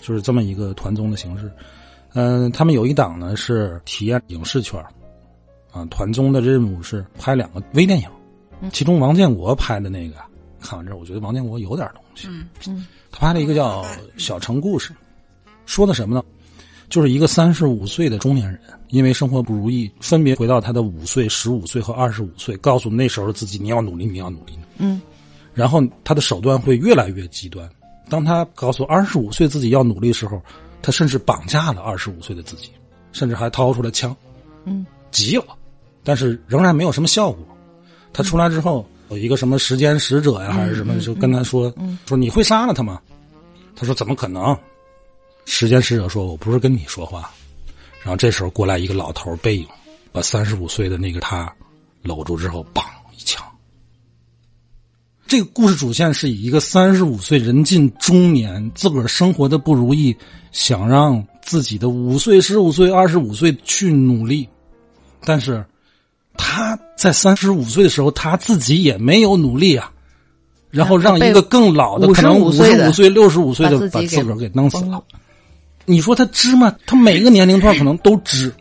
[0.01, 1.51] 就是这么一个团综的形式。
[2.13, 4.87] 嗯、他们有一档呢是体验影视圈儿
[5.73, 8.07] 啊，团综的任务是拍两个微电影，
[8.71, 10.15] 其中王建国拍的那个，
[10.61, 13.83] 看完之后我觉得王建国有点东西，嗯嗯，他拍了一个叫
[14.17, 14.93] 《小城故事》，
[15.65, 16.23] 说的什么呢？
[16.89, 18.59] 就是一个三十五岁的中年人，
[18.89, 24.53] 因为生活不如意，分别回到他的五岁、十五岁和二十五岁，告诉那时候的自己：你要努力，你要努力。
[24.77, 25.01] 嗯，
[25.55, 27.67] 然后他的手段会越来越极端。
[28.09, 30.39] 当他告诉二十五岁自己要努力的时候，
[30.83, 32.69] 他甚至绑架了二十五岁的自己，
[33.11, 34.15] 甚至还掏出了枪。
[34.65, 35.45] 嗯，急了，
[36.03, 37.45] 但是仍然没有什么效果。
[38.11, 41.73] 他出来之后有一个什么时间使者呀，还是什么，就跟他说、
[42.05, 43.01] 说你会杀了他吗？
[43.75, 44.55] 他说怎么可能？
[45.45, 47.29] 时间使者说：“我不是跟你说话。”
[48.03, 49.67] 然后这时候过来一个老头背影，
[50.11, 51.53] 把三十五岁的那个他
[52.01, 52.83] 搂住之后，梆
[53.17, 53.43] 一枪。
[55.25, 60.15] 这个故事主线是以一个三十五岁人近中年，自个儿生活的不如意，
[60.51, 64.47] 想让自己的五岁、十五岁、二十五岁去努力，
[65.25, 65.65] 但是
[66.37, 69.89] 他在三十五岁的时候，他自己也没有努力啊。
[70.69, 75.03] 然后让一个更老的，可能五55岁的十五岁、六十五岁的把自个儿给弄死了。
[75.85, 76.75] 你说他知吗？
[76.87, 78.51] 他每个年龄段 可能都知，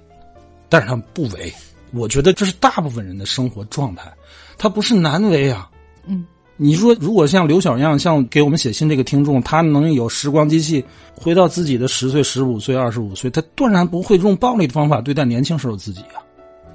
[0.69, 1.51] 但是他不为。
[1.93, 4.13] 我觉得这是大部分人的生活状态，
[4.59, 5.71] 他不是难为啊。
[6.07, 6.27] 嗯，
[6.59, 16.21] 你说如果像刘小样，像给我们写信这个听众，他能有时光机器回到自己的十岁、十五岁、二十五岁，他断然不会用暴力的方法对待年轻时候自己啊。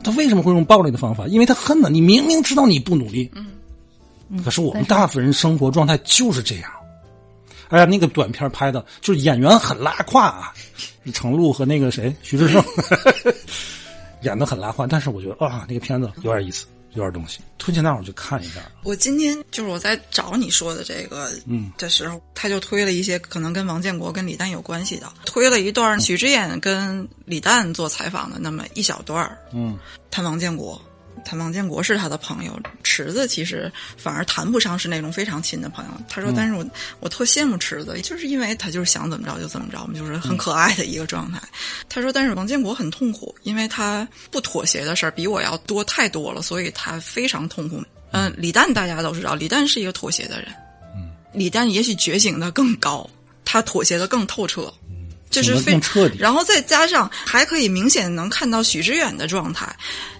[0.07, 1.27] 他为什么会用暴力的方法？
[1.27, 1.89] 因为他恨呢。
[1.89, 3.29] 你明明知道你不努力，
[4.29, 6.71] 嗯可是我们大部分人生活状态就是这样。
[7.67, 10.53] 哎呀，那个短片拍的，就是演员很拉胯啊，
[11.13, 12.63] 程璐和那个谁徐志胜
[14.23, 16.65] 演的很拉胯，但是我觉得啊，那个片子有点意思，
[16.97, 18.61] 有点东西，推荐大伙儿去看一下。
[18.83, 29.77] 我今天就是我在找你说的这个嗯的时候，他就推了一些可能跟王建国、跟李诞有关系的，推了一段许知远跟李诞做采访的那么一小段儿嗯
[30.09, 30.81] 谈王建国。
[31.23, 35.91] 谈王建国是他的朋友，池子其实反而谈不上是那种非常亲的朋友。
[36.07, 36.65] 他说：“但是我
[36.99, 41.41] 我特羡慕池子，就是因为他就是想怎么着就怎么着，就是很可爱的一个状态。”
[41.89, 50.49] 他说：“但是王建国很痛苦，因为他不妥协的事儿比我要多太多了，所以他非常痛苦。”嗯，李诞大家都知道，李诞是一个妥协的人。
[50.95, 53.09] 嗯，李诞也许觉醒的更高，
[53.43, 54.73] 他妥协的更透彻。
[55.29, 56.17] 这是非更彻底？
[56.19, 59.75] 然后再加上还可以明显能看到许知远的状态，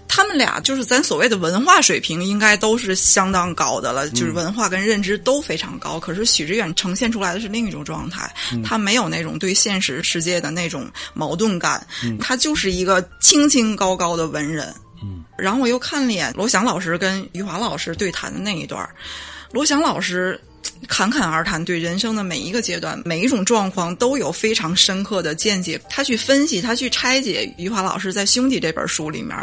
[0.06, 5.98] 他们俩就是咱所谓的文化水平应该都是相当高的了，就是文化跟认知都非常高。
[5.98, 8.32] 可是许知远呈现出来的是另一种状态，
[8.64, 11.84] 他没有那种对现实世界的那种矛盾感，
[12.20, 14.72] 他就是一个清清高高的文人。
[15.02, 18.88] 嗯，然后我又看了一眼罗翔老师跟余华老师对谈的那一段，
[19.52, 20.40] 罗翔老师
[20.86, 25.80] 侃侃而谈，对人生的每一个阶段、每一种状况都有非常深刻的见解。
[25.88, 29.36] 他去分析，他去拆解余华老师在《兄弟》这本书里面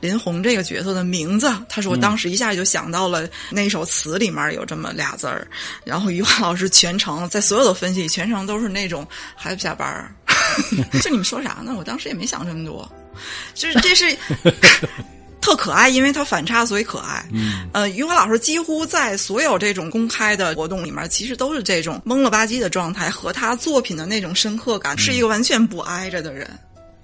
[0.00, 1.52] 林红这个角色的名字。
[1.68, 5.46] 他说，我当时一下就想到了那首词里面有这么俩字儿。
[5.84, 10.14] 然后余华老师全程在所有的分析，全程都是那种还不下班儿，
[11.00, 11.74] 就你们说啥呢？
[11.76, 12.90] 我当时也没想这么多，
[13.54, 14.16] 就是这是。
[15.42, 17.28] 特可爱，因为它反差，所以可爱。
[17.32, 26.48] 嗯，呃，余华老师几乎在所有这种公开的活动里面，其实都是这种懵了吧唧的状态，和他作品的那种深刻感，是一个完全不挨着的人。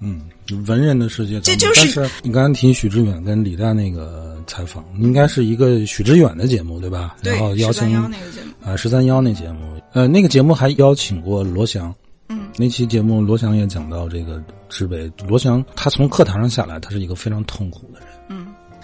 [0.01, 0.21] 嗯，
[0.65, 7.17] 文人的世界，这就是是你刚才提许知远跟李诞那个采访，应该是一个许知远的节目对吧？
[7.21, 11.93] 对然后，邀十三请幺那个节目，啊，十三幺那节目，呃，那个节目还邀请过罗翔。
[12.29, 18.07] 嗯，那期节目罗翔也讲到这个知北，罗翔他从课堂上下来，他是一个非常痛苦的人。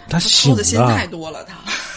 [0.06, 1.56] 嗯，他醒操的心太，多了，他。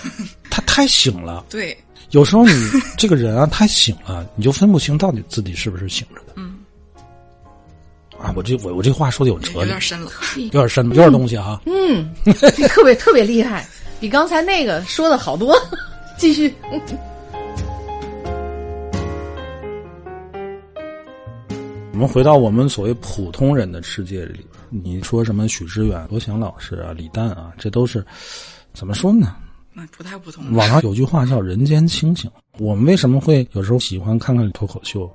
[0.51, 1.45] 他太醒了。
[1.51, 1.77] 对，
[2.11, 6.33] 有时候你 这个人啊，太醒了，你就分不清到底自己是不是醒着的。
[6.37, 6.59] 嗯，
[8.19, 10.11] 啊，我这我我这话说的有哲理，有点深了。
[10.37, 11.61] 有点深，有点东西哈。
[11.67, 12.09] 嗯，
[12.69, 13.69] 特别特别厉害，
[14.01, 15.57] 比刚才那个说的好多。
[16.17, 16.53] 继续。
[21.93, 28.05] 我们回到我们所谓普通人的世界里边，你说什么许知远、罗翔老师啊、李诞啊，这都是
[28.73, 29.37] 怎么说呢？
[29.73, 30.53] 那不太不同。
[30.55, 32.31] 网上有句话叫“人间清醒”。
[32.59, 35.09] 我们为什么会有时候喜欢看看脱口秀？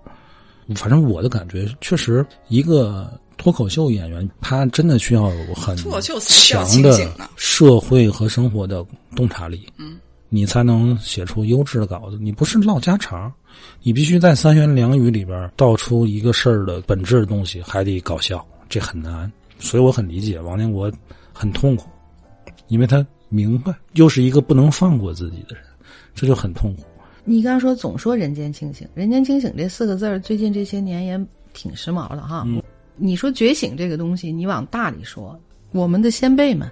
[0.76, 9.68] 反正我的感觉，确实一个脱口秀演员，他真的需要有很脱口秀需要强的清醒呢社会和生活的洞察力。
[9.78, 10.00] 嗯，
[10.30, 12.18] 你才能写出优质的稿子。
[12.22, 13.30] 你不是唠家常，
[13.82, 19.30] 你必须在三言两语里边道出一个事儿的本质的东西，还得搞笑，这很难。
[19.64, 20.92] 所以我很理解王建国
[21.32, 21.90] 很痛苦，
[22.68, 25.64] 因为他明白，又是一个不能放过自己的人，
[26.14, 26.84] 这就很痛苦。
[27.24, 31.20] 你刚刚说总说人间清醒，人间清醒这四个字儿，最近这些年也
[31.54, 32.46] 挺时髦的哈。
[32.98, 35.40] 你说觉醒这个东西，你往大里说，
[35.72, 36.70] 我们的先辈们，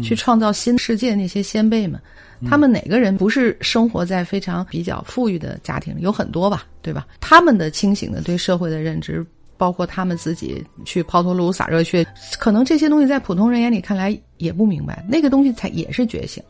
[0.00, 2.00] 去创造新世界那些先辈们，
[2.46, 6.00] 他们哪个人不是生活在非常比较富裕的家庭里？
[6.00, 7.08] 有很多吧，对吧？
[7.20, 9.26] 他们的清醒的对社会的认知，
[9.60, 12.06] 包括他们自己去抛头颅洒热血，
[12.38, 16.42] 可能这些东西在普通人眼里看来也不明白，那个东西才也是觉醒，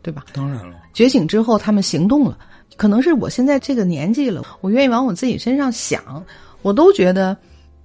[0.00, 0.26] 对吧？
[0.32, 2.38] 当然了，觉醒之后，他们行动了。
[2.76, 6.24] 可能是我现在这个年纪了，我愿意往我自己身上想，
[6.62, 7.36] 我都觉得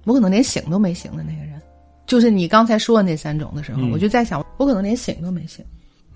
[0.04, 1.60] 我可能连醒都没醒的那个人，
[2.06, 5.64] 就是你刚才说的那三种的时候，我就在想，我可能连醒都没醒，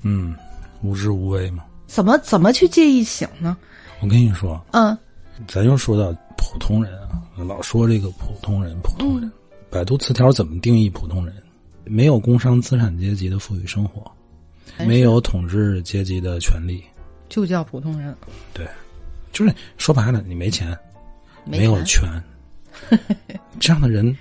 [0.02, 0.36] 嗯，
[0.82, 1.64] 无知无畏嘛。
[1.88, 3.56] 怎么怎么去介意醒呢？
[4.00, 4.96] 我跟你说，嗯，
[5.48, 9.30] 咱又说到普通人啊，老说这个普通人，普通人。
[9.70, 11.34] 百度词条怎么定义普通人？
[11.84, 14.08] 没有工商资产阶级的富裕生活，
[14.86, 16.84] 没有统治阶级的权利，
[17.28, 18.14] 就叫普通人，
[18.54, 18.68] 对，
[19.32, 20.78] 就是说白了，你没钱，
[21.44, 22.08] 没有权，
[23.58, 24.16] 这样的人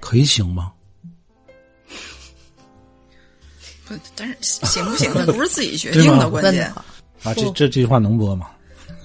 [0.00, 0.72] 可以行吗？
[3.86, 4.36] 不，但是
[4.66, 6.68] 行不行的不 是自己决定的，关键
[7.22, 8.50] 啊，这这这句话能播吗？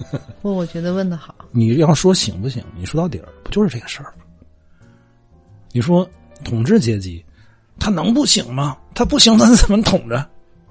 [0.42, 2.62] 不，我觉得问的好，你要说行不行？
[2.76, 4.24] 你说到底儿，不就是这个事儿吗？
[5.72, 6.08] 你说
[6.44, 7.24] 统治阶级，
[7.78, 8.76] 他能不行吗？
[8.94, 10.28] 他不行，他怎么统着？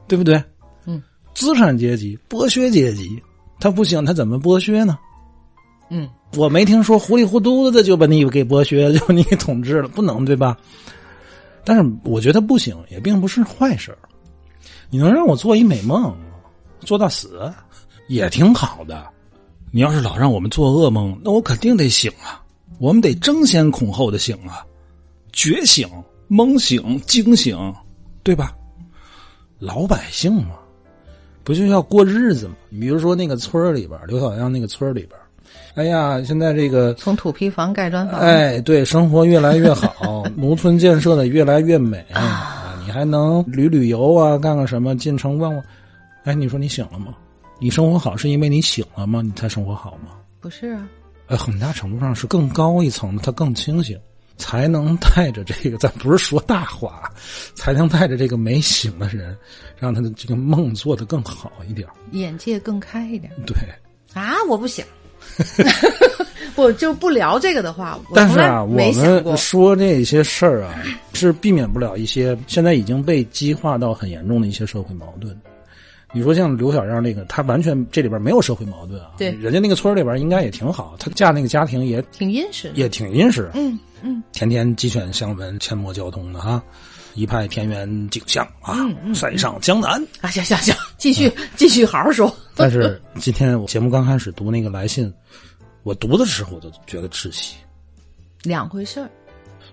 [0.08, 0.44] 对不对？
[0.86, 1.02] 嗯。
[1.34, 3.22] 资产阶级、剥削阶级，
[3.60, 4.98] 他不行，他怎么剥削呢？
[5.90, 10.58] 嗯，我没听说糊里糊涂的就把你给剥削，就把你给统治了，不能对吧？
[11.64, 13.98] 但是我觉得不行，也并不是坏事儿
[14.90, 16.16] 你能让我做一美梦，
[16.82, 17.52] 做到死，
[18.08, 19.08] 也挺好的。
[19.72, 22.42] 你要是老让我们做噩梦，那我肯定得醒啊！
[22.80, 24.66] 我们得争先恐后的醒啊，
[25.32, 25.88] 觉醒、
[26.30, 27.58] 懵醒、惊醒，
[28.24, 28.56] 对吧？
[29.60, 30.56] 老百姓嘛，
[31.44, 32.56] 不就要过日子吗？
[32.70, 35.20] 你比如说那个村儿里边，刘小亮那个村儿里边，
[35.76, 42.82] 哎呀，现在这个从土坯房盖砖房，哎，对，生活越来越好， 农村建设的越来越美啊！
[42.86, 45.64] 你还能旅旅游啊，干个什么，进城逛逛。
[46.24, 47.14] 哎，你说你醒了吗？
[47.60, 49.22] 你生活好是因为你醒了吗？
[49.22, 50.12] 你才生活好吗？
[50.40, 50.88] 不是啊，
[51.28, 54.00] 呃，很大程度上是更高一层的，他更清醒，
[54.38, 57.12] 才能带着这个，咱不是说大话，
[57.56, 59.38] 才能带着这个没醒的人，
[59.78, 61.86] 让他的这个梦做得更好一点。
[62.12, 63.56] 眼界更开一点对，
[64.14, 64.36] 啊！
[64.48, 64.86] 我不醒，
[66.56, 69.38] 我就不聊这个的话，但是啊，我们。
[69.38, 70.82] 说这些事儿啊，
[71.14, 75.38] 是避免不了一些现在已经被激化到很严重的一些社会矛盾。
[76.12, 79.12] 你说像刘小样那个，他完全这里边没有社会矛盾啊。
[79.18, 86.64] 对人家那个村里边应该也挺好，他嫁那个家庭也挺殷实，也挺殷实，嗯嗯，天天鸡犬相闻，阡陌交通的哈，
[87.14, 89.92] 一派田园景象啊，嗯塞上江南。
[90.22, 92.34] 啊，行行行，继续继续好好说。
[92.56, 95.14] 但是 今天我节目刚开始读那个来信，
[95.84, 97.56] 我读的时候我就觉得窒息。
[98.44, 99.10] 两回事儿，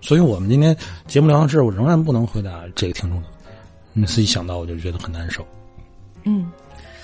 [0.01, 0.75] 所以我们今天
[1.07, 3.27] 节目聊到这儿，我仍然不能回答这个听众的。
[3.93, 5.43] 每次一想到，我就觉得很难受。
[6.27, 6.51] 嗯，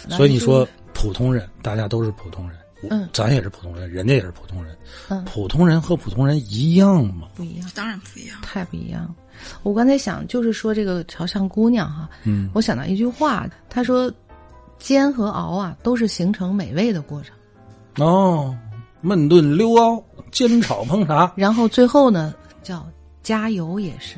[0.10, 2.58] 所以你说普通人，大家都是普通人，
[2.90, 4.78] 嗯咱也是普通人，人家也是普通人，
[5.10, 7.28] 嗯普通人和普通人一样吗？
[7.36, 8.38] 不一样，当然不一样。
[8.42, 9.16] 太不一样了。
[9.64, 14.12] 我刚才想，就是说这个潮汕姑娘哈，嗯，我想到一句话，她说
[14.78, 17.36] ：“煎和熬啊，都是形成美味的过程。
[18.06, 18.56] 哦，
[19.04, 22.86] 焖炖溜熬，煎炒烹炸，然后最后呢，叫
[23.24, 24.18] 加油也是。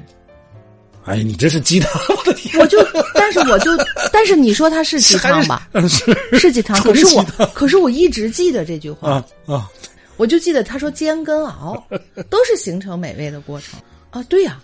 [1.05, 2.59] 哎，你这是鸡汤，我的天！
[2.59, 2.77] 我就，
[3.13, 3.71] 但是我就，
[4.11, 5.67] 但是你说它是鸡汤吧？
[5.73, 9.69] 嗯，是是鸡汤，可是我，可是我一直记得这句话，啊啊，
[10.17, 11.81] 我就记得他说煎跟熬
[12.29, 13.79] 都是形成美味的过程
[14.09, 14.23] 啊。
[14.29, 14.59] 对呀、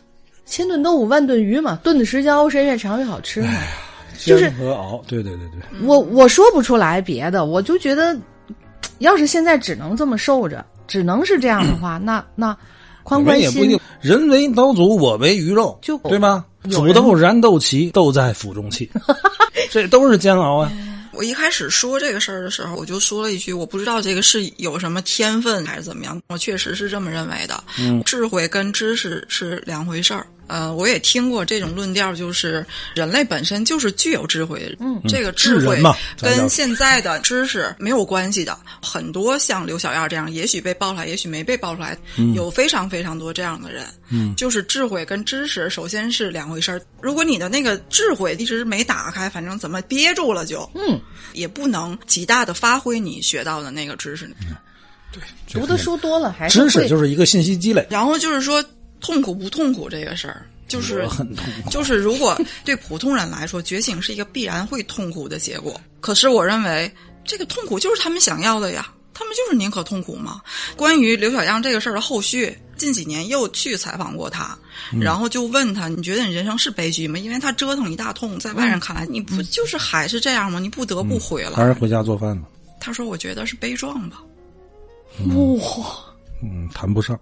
[0.46, 3.54] 千炖豆腐万炖鱼嘛，炖的时间熬时间越长越好吃嘛。
[4.18, 8.16] 就是煎和熬，对对对对，我我说不出来别的，我就觉得
[9.00, 12.56] 要是现在只能这么受着，只能是这样的话，那那
[13.04, 16.46] 宽宽心也不一定，人为刀俎，我为鱼肉，就对吧？
[16.70, 18.90] 煮豆燃豆萁，豆在釜中泣，
[19.72, 20.72] 这都是煎熬啊。
[21.14, 27.64] 我一开始说这个事儿的时候，我就说了一句，我不知道这个是有什么天分还是怎么样，我确实是这么认为的。
[27.78, 30.26] 嗯，智慧跟知识是两回事儿。
[30.52, 35.82] 呃，我也听过这种论调，就是人类本身就是具有智慧的，嗯，这个智慧
[36.20, 38.58] 跟现在的知识没有关系的。
[38.82, 41.98] 很多像刘小燕这样，也许被爆出来，也许没被爆出来，
[42.36, 43.86] 有非常非常多这样的人。
[44.10, 46.82] 嗯，就是智慧跟知识首先是两回事儿。
[47.02, 51.00] 如果你的那个智慧一直没打开，反正怎么憋住了就，嗯，
[51.32, 54.30] 也不能极大的发挥你学到的那个知识。
[55.14, 55.22] 对
[55.52, 58.64] 读的书多了还是知识就是一个信息积累，然后就是说，
[59.02, 61.70] 痛苦不痛苦这个事儿，就是很痛苦。
[61.72, 65.80] 就是如果对普通人来说，觉醒是一个必然会痛苦的结果。
[66.00, 66.90] 可是我认为，
[67.26, 70.42] 这个痛苦就是他们想要的呀，他们就是宁可痛苦嘛。
[70.78, 74.58] 关于刘小样这个事儿的后续，近几年又去采访过他，
[75.00, 80.60] 然后就问他：“你觉得你人生是悲剧吗？”因为他折腾一大通，在外人看来，你不就是还是这样吗？
[80.60, 81.56] 你不得不回了。
[81.56, 82.48] 还是回家做饭吧？
[82.80, 84.24] 他说：“我觉得是悲壮吧。”
[85.36, 85.76] 哇，
[86.42, 87.20] 嗯，谈不上。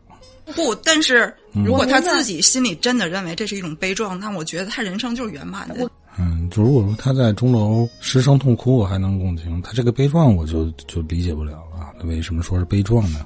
[0.55, 5.89] 不，但是如果他自己心里真的认为这是一种悲壮，那我觉得他人生就是圆满的。
[6.17, 11.93] 嗯，就如果说他在钟楼失声痛哭，我还能共情；他这个悲壮，我就就理解不了了。
[11.99, 13.25] 他为什么说是悲壮呢？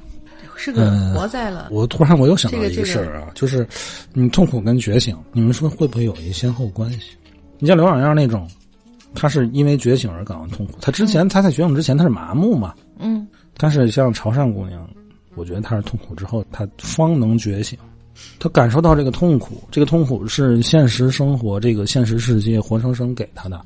[0.55, 1.69] 是个嗯活在了。
[1.71, 3.67] 我突然我又想到一个个事儿啊，就是
[4.13, 7.17] 你痛苦跟觉醒，你们说会不会有一先后关系？
[7.57, 8.47] 你像刘小样那种，
[9.15, 10.73] 他是因为觉醒而感到痛苦。
[10.79, 14.87] 他之前他在觉醒之前他是麻木嘛，嗯，但是像潮汕姑娘，
[15.35, 17.77] 我觉得他是痛苦之后，他方能觉醒，
[18.39, 23.59] 他感受到这个痛苦，这个痛苦是现实生活这个现实世界活生生给他的。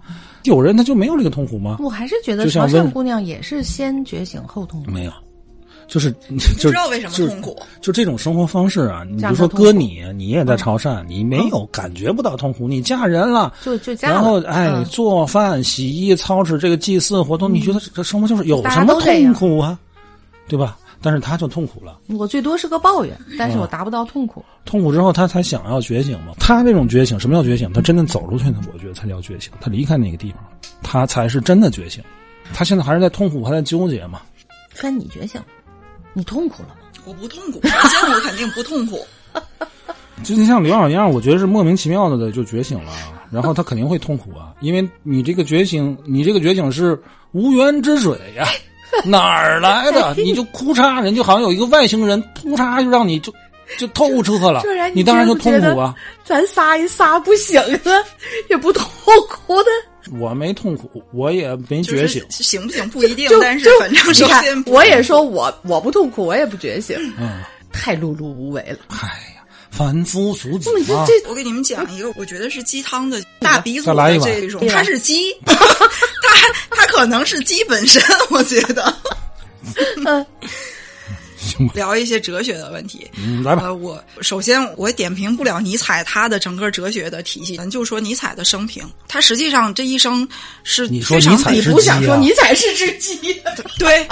[0.43, 1.77] 有人他就没有这个痛苦吗？
[1.79, 4.91] 我还是觉得潮汕姑娘也是先觉醒后痛苦。
[4.91, 5.11] 没有，
[5.87, 7.57] 就是不就知道为什么痛苦。
[7.81, 13.53] 就这种生活方式啊，你比如说让她痛苦搁你，你也在潮汕，你没有感觉不到痛苦，你嫁人了。
[13.61, 19.77] 就就嫁了然后，哎，嗯做饭、洗衣、操持这个祭祀活动，你觉得这这生活就是有什么痛苦啊？
[20.47, 20.77] 对吧？
[21.01, 24.43] 但是他就痛苦了，我最多是个抱怨，但嗯是我达不到痛苦。
[24.65, 26.33] 痛苦之后他才想要觉醒嘛。
[26.39, 27.71] 他这种觉醒，什么叫觉醒？
[27.73, 29.51] 他真的走出去呢，我觉得才叫觉醒。
[29.61, 30.43] 他离开那个地方，
[30.81, 32.03] 他才是真的觉醒。
[32.53, 34.21] 他现在还是在痛苦，还在纠结嘛。
[34.71, 35.41] 分你觉醒，
[36.13, 36.75] 你痛苦了吗？
[37.05, 38.99] 我不痛苦，首先我肯定不痛苦。
[40.23, 42.91] 就 就像刘小样，我觉得是莫名其妙的就觉醒了，
[43.31, 48.45] 然后他肯定会痛苦啊，因为你这个觉醒，你这个觉醒是无源之水呀，
[49.05, 50.13] 哪儿来的？
[50.17, 53.33] 你就哭嚓，人就好像有一个外星人扑嚓就让你就
[53.77, 54.63] 就透彻了，
[54.93, 55.93] 你当然就痛苦啊。
[56.23, 58.03] 咱仨一仨不醒了，
[58.49, 58.85] 也不痛
[59.29, 59.69] 苦的。
[60.19, 67.41] 我没痛苦，我也没觉醒是，醒不醒不一定，但是反正你看首先，我也说我我不痛苦，我也不觉醒，嗯，
[67.73, 68.77] 太碌碌无为了。
[68.89, 69.36] 哎呀，
[69.77, 71.05] 凡夫俗子啊这嘛。
[71.07, 75.55] 这我给你们讲一个，我觉得是鸡汤的 大鼻祖再来一碗的这种对，吧它是鸡， 它
[76.71, 78.01] 它可能是鸡本身，
[78.31, 78.93] 我觉得。
[81.73, 83.09] 聊一些哲学的问题。
[83.15, 88.83] 嗯，来吧，呃，我首先我点评不了尼采他的整个哲学的体系，咱就说尼采的生平。
[89.07, 90.27] 他实际上这一生
[90.63, 93.17] 是你说非常尼采是你不想鸡啊说尼采是只鸡？
[93.79, 94.07] 对，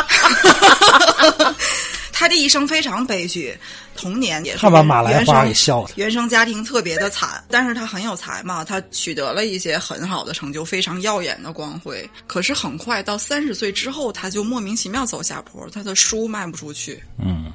[2.18, 3.54] 他这一生非常悲剧，
[3.94, 5.90] 童年也是他把马来原生花给笑了。
[5.96, 12.10] 原生家庭特别的惨，但是他很有才嘛，他取得了一些很好的成就，非常耀眼的光辉。
[12.26, 17.52] 可是很快到三十岁之后，他就莫名其妙走下坡，他的书卖不出去，嗯，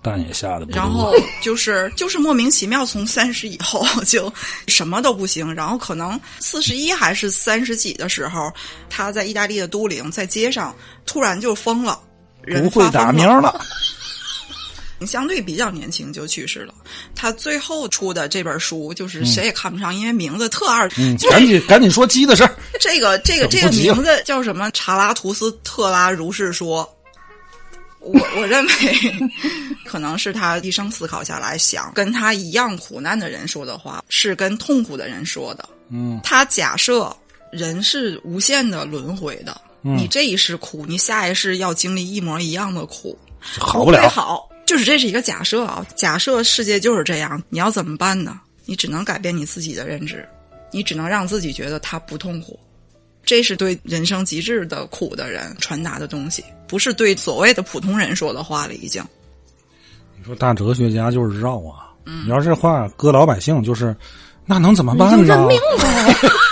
[0.00, 1.12] 蛋也下的然后
[1.42, 4.32] 就是就是莫名其妙从三十以后 就
[4.68, 8.52] 什么都不行，然后可能四十一还是三十几的时候，
[8.88, 10.72] 他在意大利的都灵，在街上
[11.04, 11.98] 突然就疯了，
[12.46, 13.60] 人不会打鸣了。
[15.06, 16.72] 相对比较年轻就去世了。
[17.14, 20.88] 他最后出的这本书就是谁也看不上，因为名字特二。
[20.96, 22.56] 嗯，赶紧赶紧说鸡的事儿。
[22.80, 24.70] 这个这个这个名字叫什么？
[24.70, 26.88] 查拉图斯特拉如是说。
[28.00, 29.30] 我我认为，
[29.86, 35.66] 可能是他一生思考下来想，跟他一样苦难的人说的话，是跟痛苦的人说的。
[35.88, 37.14] 嗯，他假设
[37.50, 44.08] 人是无限的轮回的，嗯你这一世苦，你下一世要经历一模一样的苦，好不了会。
[44.08, 48.40] 好，就是这是一个假设啊，假设世界就是这样，你要怎么办呢？
[48.64, 50.26] 你只能改变你自己的认知，
[50.70, 52.58] 你只能让自己觉得他不痛苦。
[53.26, 58.74] 这是对人生极致的苦的人传达的东西，不是对所谓的普通人说的话了。
[58.74, 59.02] 已经，
[60.18, 63.94] 你说大哲学家就是绕啊，嗯你要这话搁老百姓就是，
[64.46, 65.24] 那能怎么办呢？
[65.26, 66.28] 认命呗，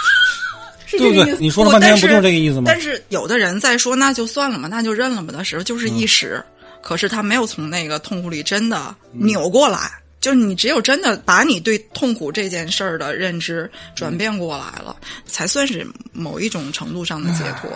[0.99, 1.25] 是对不对？
[1.25, 1.43] 这个意思。
[1.43, 2.65] 你说了半天不就是这个意思吗？
[2.67, 6.43] 但是有的人在说那就算了嘛，那就认了吧的时候，就是一时，
[6.81, 9.91] 可是他没有从那个痛苦里真的扭过来。
[10.21, 14.95] 就是你只有真的把你对痛苦这件事儿的认知转变过来了，
[15.27, 17.69] 才算是某一种程度上的解脱。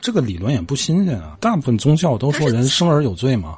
[0.00, 3.56] 这个理论也不新鲜啊，大部分宗教都说人生而有罪嘛，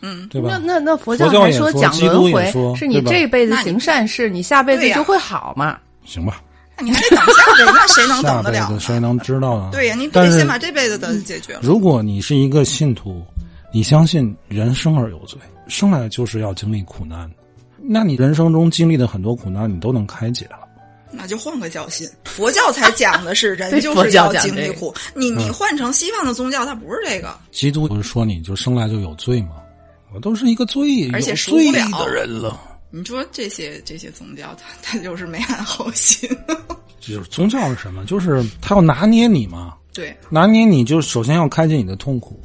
[0.00, 0.58] 嗯，对吧那？
[0.58, 5.78] 那那佛佛教也还说讲说基督轮回，也说是你这辈子行善事，你下辈子就会好嘛？
[6.04, 6.51] 行吧，那
[6.82, 9.70] 你还得等下辈子，那谁能等得了谁能知道啊？
[9.72, 11.60] 对呀，你得先把这辈子的解决了。
[11.62, 13.22] 如果你是一个信徒，
[13.72, 17.30] 你相信人生而有罪，生来就是要经历苦难，
[17.80, 20.58] 那你人生中经历的很多苦难，你都能开解了。
[21.10, 24.94] 那就换个教信，佛教才讲的是人 就是要经历苦。
[25.14, 27.34] 你你嗯换成西方的宗教，它不是这个。
[27.50, 29.50] 基督不是说你就生来就有罪吗？
[30.14, 32.60] 我都是一个罪而且有罪赎不了的人了。
[32.92, 36.28] 你说这些这些宗教，他他就是没安好心。
[37.00, 38.04] 就是宗教是什么？
[38.04, 42.40] 就是他要拿捏你嘛，对，拿捏你就首先要开解你的痛苦，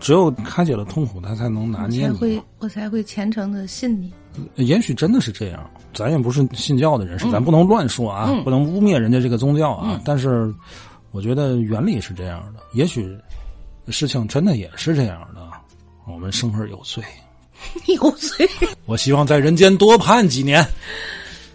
[0.00, 4.12] 只有开解了痛苦，他才能拿捏你才会我才会虔诚的信你。
[4.56, 9.98] 也许真的是这样，咱也不是信教的人嗯士，咱不能乱说啊，不能污蔑人家这个宗教啊。
[10.04, 10.52] 但是，
[11.12, 13.16] 我觉得原理是这样的，也许
[13.88, 15.48] 事情真的也是这样的。
[16.06, 17.02] 我们生而有罪，
[17.86, 18.48] 有罪。
[18.84, 20.66] 我希望在人间多判几年，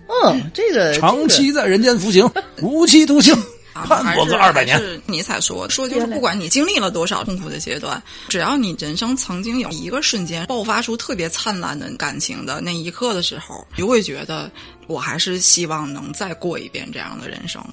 [0.08, 2.30] 嗯，这个长期在人间服刑，
[2.62, 3.34] 无期徒刑，
[3.74, 4.84] 啊判我个二百年还。
[4.84, 14.50] 是尼采说说，就是不管你经历了多少痛苦的阶段，只要你人生曾经有一个瞬间爆发出特别灿烂的感情的那一刻的时候，就会觉得
[14.88, 17.64] 我还是希望能再过一遍这样的人生。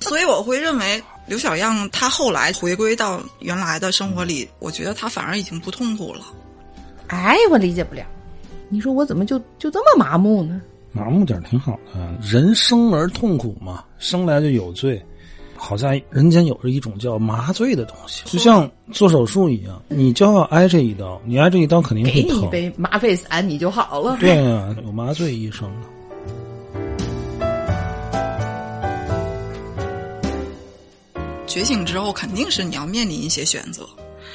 [0.00, 6.26] 所以我会认为刘小样他后来回归到原来的生活里，我觉得他反而已经不痛苦了。
[7.08, 8.04] 哎，我理解不了。
[8.68, 10.60] 你说我怎么就就这么麻木呢？
[10.92, 15.00] 麻木点儿挺好的，人生而痛苦嘛，生来就有罪。
[15.56, 22.46] 好在人间有着一种叫麻醉的东西，就像做手术一样，你就要挨这一刀，你挨这一刀肯定给你一。
[22.48, 24.16] 杯麻醉散你就好了。
[24.20, 25.88] 对呀、有麻醉医生的。
[31.46, 33.88] 觉醒之后，肯定是你要面临一些选择，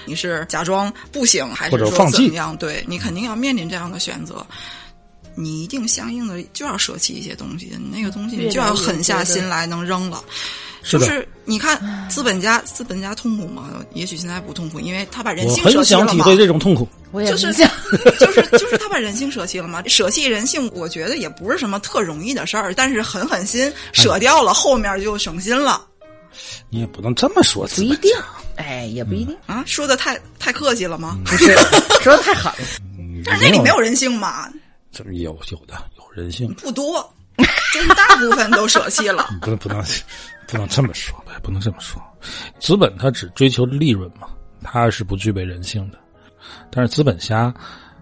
[0.09, 2.57] 你是假装不行，还是说或者放弃怎么样？
[2.57, 4.43] 对你肯定要面临这样的选择，
[5.35, 10.23] 你一定相应的就要舍弃一些东西，那个东西你就要狠下心来能扔了。
[10.81, 13.69] 是的就是你看资本家，资本家痛苦吗？
[13.93, 16.07] 也许现在不痛苦，因为他把人性舍弃了嘛。
[16.07, 16.87] 想体会这种痛苦。
[17.11, 17.53] 我也就 是。
[18.17, 25.85] 就是就是他把人性舍弃了嘛，舍弃人性，我觉得也不是什么特容易的事儿，但是狠狠心舍掉了，后面就省心了
[26.69, 28.11] 你也不能这么说，不一定，
[28.59, 29.63] 哎，也不一定，啊！
[29.65, 31.17] 说的太太客气了吗？
[31.25, 31.55] 不是
[32.03, 32.57] 说的太狠了。
[33.25, 34.51] 但是那里没有人性嘛，
[34.91, 37.01] 这有有的有人性，不多，
[37.73, 39.29] 就是大部分都舍弃了。
[39.41, 39.83] 不能不能
[40.47, 42.01] 不能这么说吧，不能这么说。
[42.59, 44.27] 资本它只追求利润嘛，
[44.61, 45.97] 它是不具备人性的。
[46.69, 47.53] 但是资本家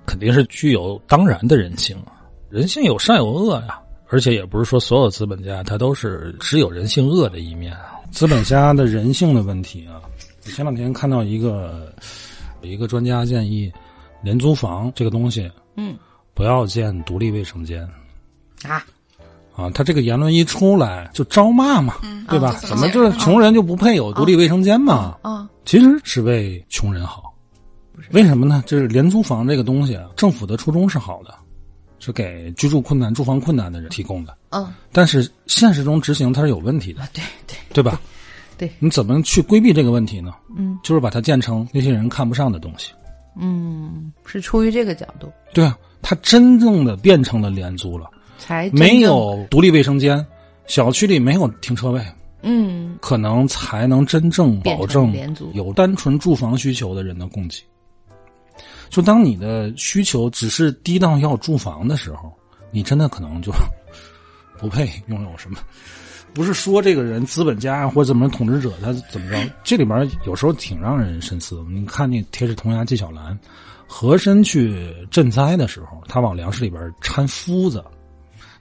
[0.05, 2.17] 肯定是具有当然的人性啊，
[2.49, 3.79] 人性有善有恶呀、
[4.09, 7.93] 而且也不是说所有资本家他都是只有人性恶的一面啊。
[8.11, 10.09] 资本家的人性的问题啊，我
[10.51, 11.93] 前两天看到一个
[12.61, 13.71] 一个专家建议，
[14.21, 15.95] 廉租房这个东西，嗯，
[16.33, 17.87] 不要建独立卫生间。
[18.63, 18.83] 啊，
[19.55, 21.95] 啊，他这个言论一出来就招骂嘛，
[22.27, 22.59] 对吧啊？
[22.65, 25.17] 怎么就是穷人就不配有独立卫生间嘛？
[25.21, 27.33] 啊，其实是为穷人好，
[28.11, 28.63] 为什么呢？
[28.65, 31.33] 就是廉租房这个东西啊，政府的初衷是好的，
[31.99, 37.91] 是给居住困难、住房困难的人提供的，嗯，但是现实中执行它是有问题的，对对对吧？
[37.91, 38.16] 对，
[38.79, 40.33] 你怎么去规避这个问题呢？
[40.57, 42.91] 嗯，就是把它建成那些人看不上的东西。
[43.39, 50.25] 嗯，是出于这个角度对啊，它真正的变成了廉租了，才没，有独立卫生间，
[50.65, 52.03] 小区里没有停车位，
[52.41, 55.13] 嗯，可能才能真正保证
[55.53, 57.61] 有单纯住房需求的人的供给。
[58.89, 62.33] 就当你的需求只是低到要住房的时候，
[62.71, 63.51] 你真的可能就
[64.57, 65.59] 不配拥有什么。
[66.37, 71.63] 不是说这个人资本家或者怎么统治者他怎么着，这里边有时候挺让人深思的。
[71.63, 73.35] 你看那铁齿铜牙纪晓岚，
[73.87, 77.83] 和珅去赈灾的时候，他往粮食里边掺麸子。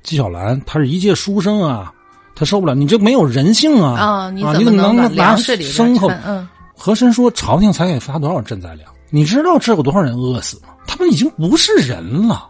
[0.03, 1.93] 纪晓岚他是一介书生啊，
[2.35, 4.01] 他受不了，你这没有人性啊！
[4.01, 6.09] 啊，你啊，怎么能拿牲口？
[6.25, 8.91] 嗯，和珅说：“朝廷才给发多少赈灾粮？
[9.11, 10.69] 你知道这有多少人饿死吗？
[10.87, 12.49] 他们已经不是人了，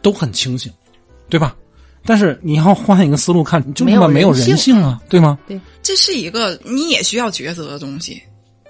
[0.00, 0.72] 都很清醒，
[1.28, 1.54] 对吧？
[2.04, 5.38] 但是你要换一个思路看，就那么没有人性啊，对吗？
[5.46, 8.22] 对这是一个你也需要抉择的东西，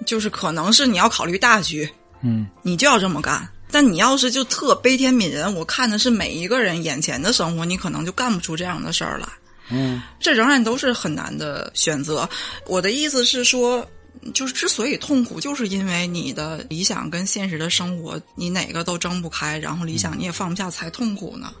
[0.05, 1.89] 就是可能是你要考虑大局，
[2.21, 3.47] 嗯，你就要这么干。
[3.71, 9.27] 但你要是就特悲天悯人，我看的是每一个人眼前的生活，你可能就干不出这样的事儿来。
[9.69, 12.29] 嗯，这仍然都是很难的选择。
[12.67, 13.85] 我的意思是说。
[14.33, 21.53] 就是之所以痛苦，就是因为你的理想跟现实的生活，你哪个都睁不开，然后理想你也放不下，才痛苦呢。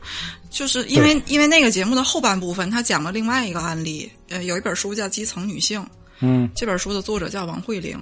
[0.49, 5.81] 就是因为因为那个节目的后半部分，他讲了另外一个案例，呃，有一本书叫《基层女性》，
[6.19, 7.97] 嗯，这本书的作者叫王慧玲，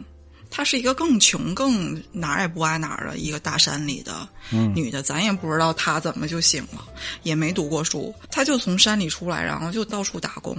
[0.49, 4.27] 她是一个更穷、更哪儿也不爱哪儿的一个大山里的
[4.75, 6.85] 女的，咱也不知道她怎么就醒了，
[7.23, 10.55] 也没读过书，她就从山里出来，然后就到处打工。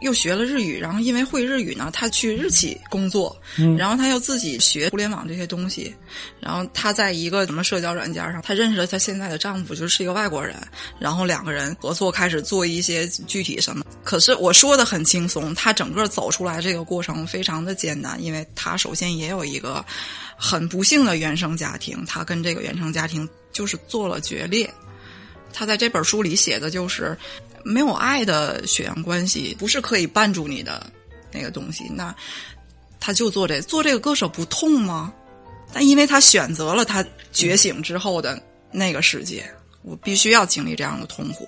[0.00, 3.36] 又学了日语，然后因为会日语呢，他去日企工作，
[3.76, 5.94] 然后他又自己学互联网这些东西，
[6.40, 10.56] 然后他在一个什么社交软件上，他认识了她现在的丈夫，就是一个外国人，
[10.98, 13.84] 然后两个人合作开始做一些具体什么。
[14.04, 19.84] 可是我说的很轻松，他整个走出来这个过程非常的艰难，因为他首先也有一个
[20.36, 24.72] 很不幸的原生家庭，他跟这个原生家庭就是做了决裂。
[25.52, 27.18] 他在这本书里写的就是。
[27.68, 30.90] 没有爱的血缘关系不是可以绊住你的
[31.30, 32.14] 那个东西，那
[32.98, 35.12] 他就做这做这个歌手不痛吗？
[35.72, 38.42] 但因为他选择了他觉醒之后的
[38.72, 39.44] 那个世界，
[39.82, 41.46] 我必须要经历这样的痛苦。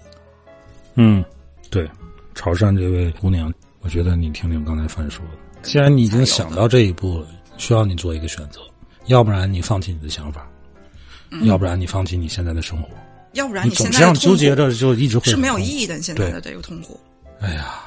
[0.94, 1.24] 嗯，
[1.70, 1.88] 对，
[2.34, 3.50] 潮汕这位姑娘，
[3.80, 8.60] 我觉得你听听刚才范说的，既然你已经想到这一步了，需要你做一个选择，
[9.06, 10.46] 要不然你放弃你的想法，
[11.44, 12.90] 要不然你放弃你现在的生活。
[13.32, 16.00] 要不然你总这样纠结着，就一直会是没有意义的。
[16.02, 16.98] 现在的这个痛苦，
[17.40, 17.80] 哎呀，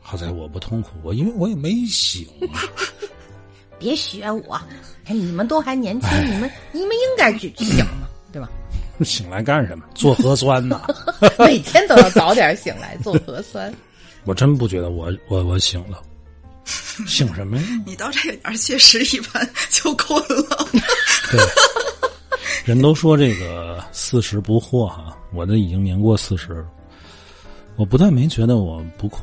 [0.00, 2.26] 好在我不痛苦，我因为我也没醒。
[3.78, 4.60] 别学我，
[5.04, 8.48] 哎，你们都还年轻，你们你们应该去醒嘛，对吧？
[9.04, 9.84] 醒来干什么？
[9.94, 10.82] 做核酸呢？
[11.38, 13.72] 每天都要早点醒来做核酸。
[14.24, 16.02] 我真不觉得我我我醒了，
[17.06, 17.62] 醒什么呀？
[17.86, 20.68] 你到这个点确实一般就困了。
[21.30, 21.40] 对。
[22.64, 26.64] 人都说这个四十不惑哈，我这已经年过四十，
[27.76, 29.22] 我不但没觉得我不惑，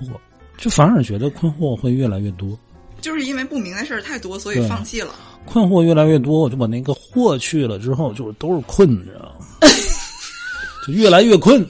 [0.58, 2.58] 就反而觉得困惑会越来越多。
[3.02, 5.14] 就是因为不明白事儿太多，所以放弃了。
[5.46, 9.46] 困惑越来越多，我就把那个惑去了之后，就都是困，你知道吗？
[10.88, 11.64] 就越来越困。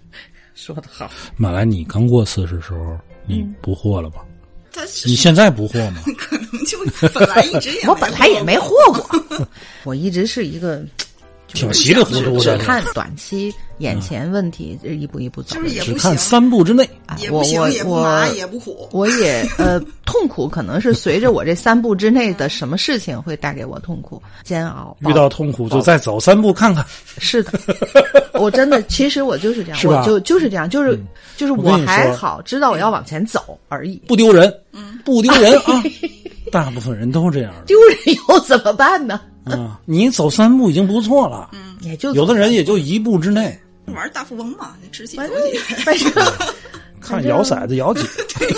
[0.54, 1.10] 说的好。
[1.36, 4.24] 马来，你刚过四十时候，你不惑了吧？
[4.72, 6.02] 他你现在不惑吗？
[6.16, 6.78] 可能就
[7.10, 9.48] 本来一直也 我本来也没惑过，
[9.84, 10.82] 我一直是一个。
[11.52, 16.88] 挺稀里糊涂的，只看短期眼前问题，一步一步走，只看三步之内。
[17.30, 24.96] 我我我也不苦，我也呃痛苦，可能是随着我这三步之内的什么事情会带给我痛苦、煎熬。
[25.00, 26.84] 遇到痛苦就再走三步看看。
[27.18, 27.52] 是的，
[28.34, 30.98] 我真的，其实我就是这样，我就就是这样，就是
[31.36, 34.52] 就是我还好，知道我要往前走而已，不丢人，
[35.04, 35.82] 不丢人啊。
[36.52, 37.98] 大部分人都这样，丢人
[38.28, 39.20] 又怎么办呢？
[39.44, 43.58] 啊，你走三步已经不错了，嗯，也就有的人也就一步之内。
[43.86, 45.36] 玩大富翁嘛，知己反正
[45.84, 46.12] 反正
[47.00, 48.06] 看摇骰子摇几，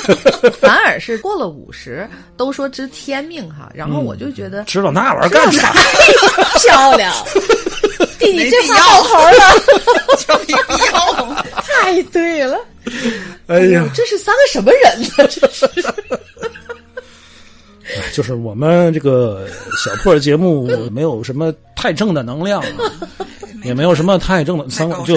[0.61, 3.71] 反而是过了五十，都说知天命哈。
[3.75, 5.73] 然后我就觉得知道那玩意儿干啥？
[6.61, 7.15] 漂亮，
[8.19, 9.17] 弟弟这话到头
[11.33, 12.59] 了，太对了。
[13.47, 15.27] 哎呀，这是三个什么人呢？
[15.31, 15.67] 这是。
[18.15, 19.47] 就是我们这个
[19.85, 22.63] 小破节目 没有什么太正的能量，
[23.63, 25.17] 也没有什么太正的三观，就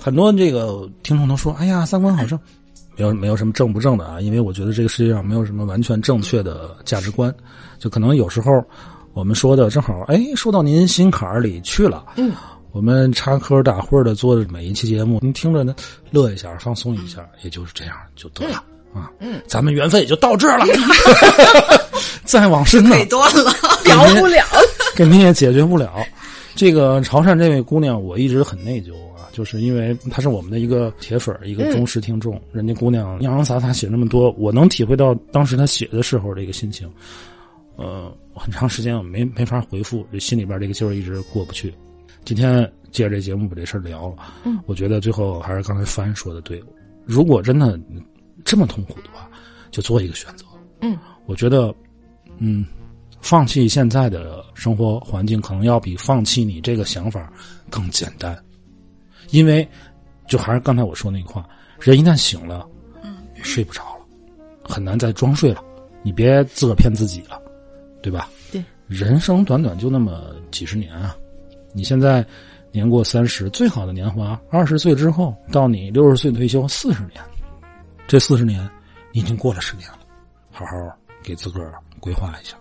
[0.00, 2.38] 很多这个听众都说：“哎呀，三观好正。”
[2.94, 7.34] 没有没有什么正不正的啊，因为我觉得这个世界上没有什么完全正确的价值观，
[7.78, 8.62] 就可能有时候
[9.14, 12.04] 我们说的正好哎说到您心坎儿里去了。
[12.16, 12.32] 嗯，
[12.70, 15.74] 我们插科打诨的做的每一期节目，您听着呢
[16.10, 18.62] 乐一下，放松一下，也就是这样就得了。
[18.92, 20.66] 啊，嗯，咱们缘分也就到这儿了，
[22.24, 23.52] 再往深呢，断了，
[23.84, 24.44] 聊不了，
[24.94, 25.92] 肯定也解决不了。
[26.54, 32.38] 这个潮汕这位姑娘，我一直很内疚啊，就是因为她是我们的一个铁粉，一个忠实听众。
[32.52, 36.86] 人家姑娘洋洋洒洒写那么多，我能体会到当时她写的时候的一个心情。
[37.76, 41.72] 呃，很长时间我没没法回复，这心里边这个劲儿一直过不去。
[42.22, 46.62] 今天借着这节目把这事儿聊了，嗯，我觉得最后还是刚才帆说的对，
[47.06, 47.80] 如果真的。
[48.44, 49.28] 这么痛苦的话，
[49.70, 50.44] 就做一个选择。
[50.80, 51.74] 嗯，我觉得，
[52.38, 52.64] 嗯，
[53.20, 57.32] 放弃现在的生活环境，可能要比放弃你这个想法
[57.70, 58.36] 更简单。
[59.30, 59.66] 因为，
[60.26, 61.48] 就还是刚才我说那个话，
[61.80, 62.68] 人一旦醒了，
[63.02, 64.04] 嗯，睡不着了，
[64.64, 65.62] 很难再装睡了。
[66.02, 67.40] 你别自个骗自己了，
[68.02, 68.28] 对吧？
[68.50, 71.16] 对，人生短短就那么几十年啊！
[71.72, 72.26] 你现在
[72.72, 77.22] 年过三十，最好的年华，二十岁之后到你六十岁退休，四十年。
[78.06, 78.68] 这四十年，
[79.12, 79.98] 你已经过了十年了，
[80.50, 80.72] 好好
[81.22, 82.56] 给自个儿规划一下。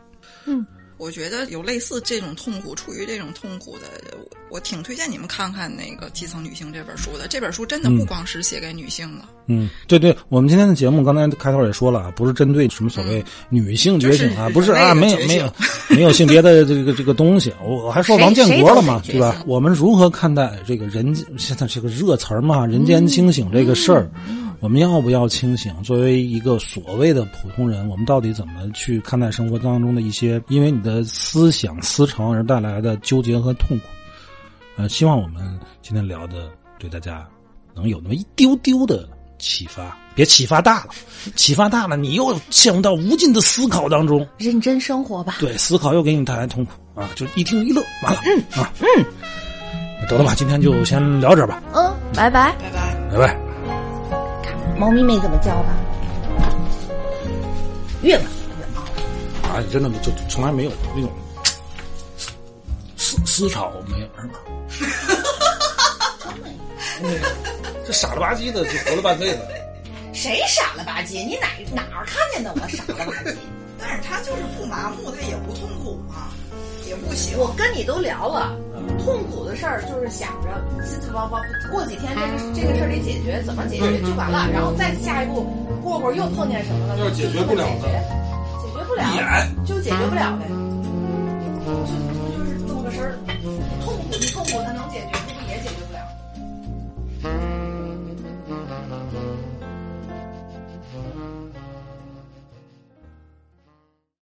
[0.46, 0.66] 嗯，
[0.98, 3.86] 我觉得有类似这种痛苦，处于这种痛苦的，
[4.18, 7.28] 我我挺推荐你们看看那个《基层女性》这本书的。
[7.28, 15.54] 这本书真的不光是写给女性的，嗯，对对，我们今天的节目刚才开头也说了，不是针对什么所谓女性觉醒啊，嗯不是啊，没有没有
[15.90, 17.54] 没有性别的这个这个东西。
[17.62, 19.44] 我我还说王建国了嘛，对吧？
[19.46, 24.10] 我们如何看待这个人现在这个热词儿嘛，人间清醒这个事儿？
[24.62, 25.74] 我们要不要清醒？
[25.82, 33.86] 作为一个所谓的普通人，我们到底怎么去看待生活当中的一些因为你的思想思潮而带来的纠结和痛苦？
[34.78, 36.48] 呃，希望我们今天聊的
[36.78, 37.28] 对大家
[37.74, 39.10] 能有那么一丢丢的
[39.40, 40.92] 启发，别启发大了，
[41.36, 44.26] 启发大了，你又陷入到无尽的思考当中。
[44.38, 45.38] 认真生活吧。
[45.40, 52.56] 对，思考又给你带来痛苦啊，就一听一乐，完了，嗯啊，嗯，得了吧，今天就先聊这儿吧，嗯，拜拜。
[52.60, 52.96] 拜拜。
[53.12, 53.51] 拜拜。
[54.82, 55.78] 猫咪妹怎么叫吧？
[58.02, 58.26] 月吧。
[59.44, 61.12] 啊，真的就从来没有那种
[62.98, 64.40] 思思潮，没有是吧？
[67.86, 69.48] 这傻了吧唧的，就活了半辈子。
[70.14, 71.24] 谁傻了吧唧？
[71.28, 73.36] 你哪哪儿看见的我傻了吧唧？
[73.82, 76.30] 但是他就是不麻木，他也不痛苦嘛，
[76.88, 77.38] 也不行。
[77.38, 78.56] 我跟你都聊了，
[79.04, 80.50] 痛苦的事儿就是想着，
[80.86, 85.48] 这这这过几天这个这个事儿得解决，怎么解决就完了，然后再下一步，
[85.82, 89.04] 过会儿又碰见什么了，就是解决不了解决不了
[89.66, 90.48] 就解决不了呗，
[91.66, 93.18] 就就是这么个事儿。
[93.84, 95.21] 痛苦你痛苦它能解决。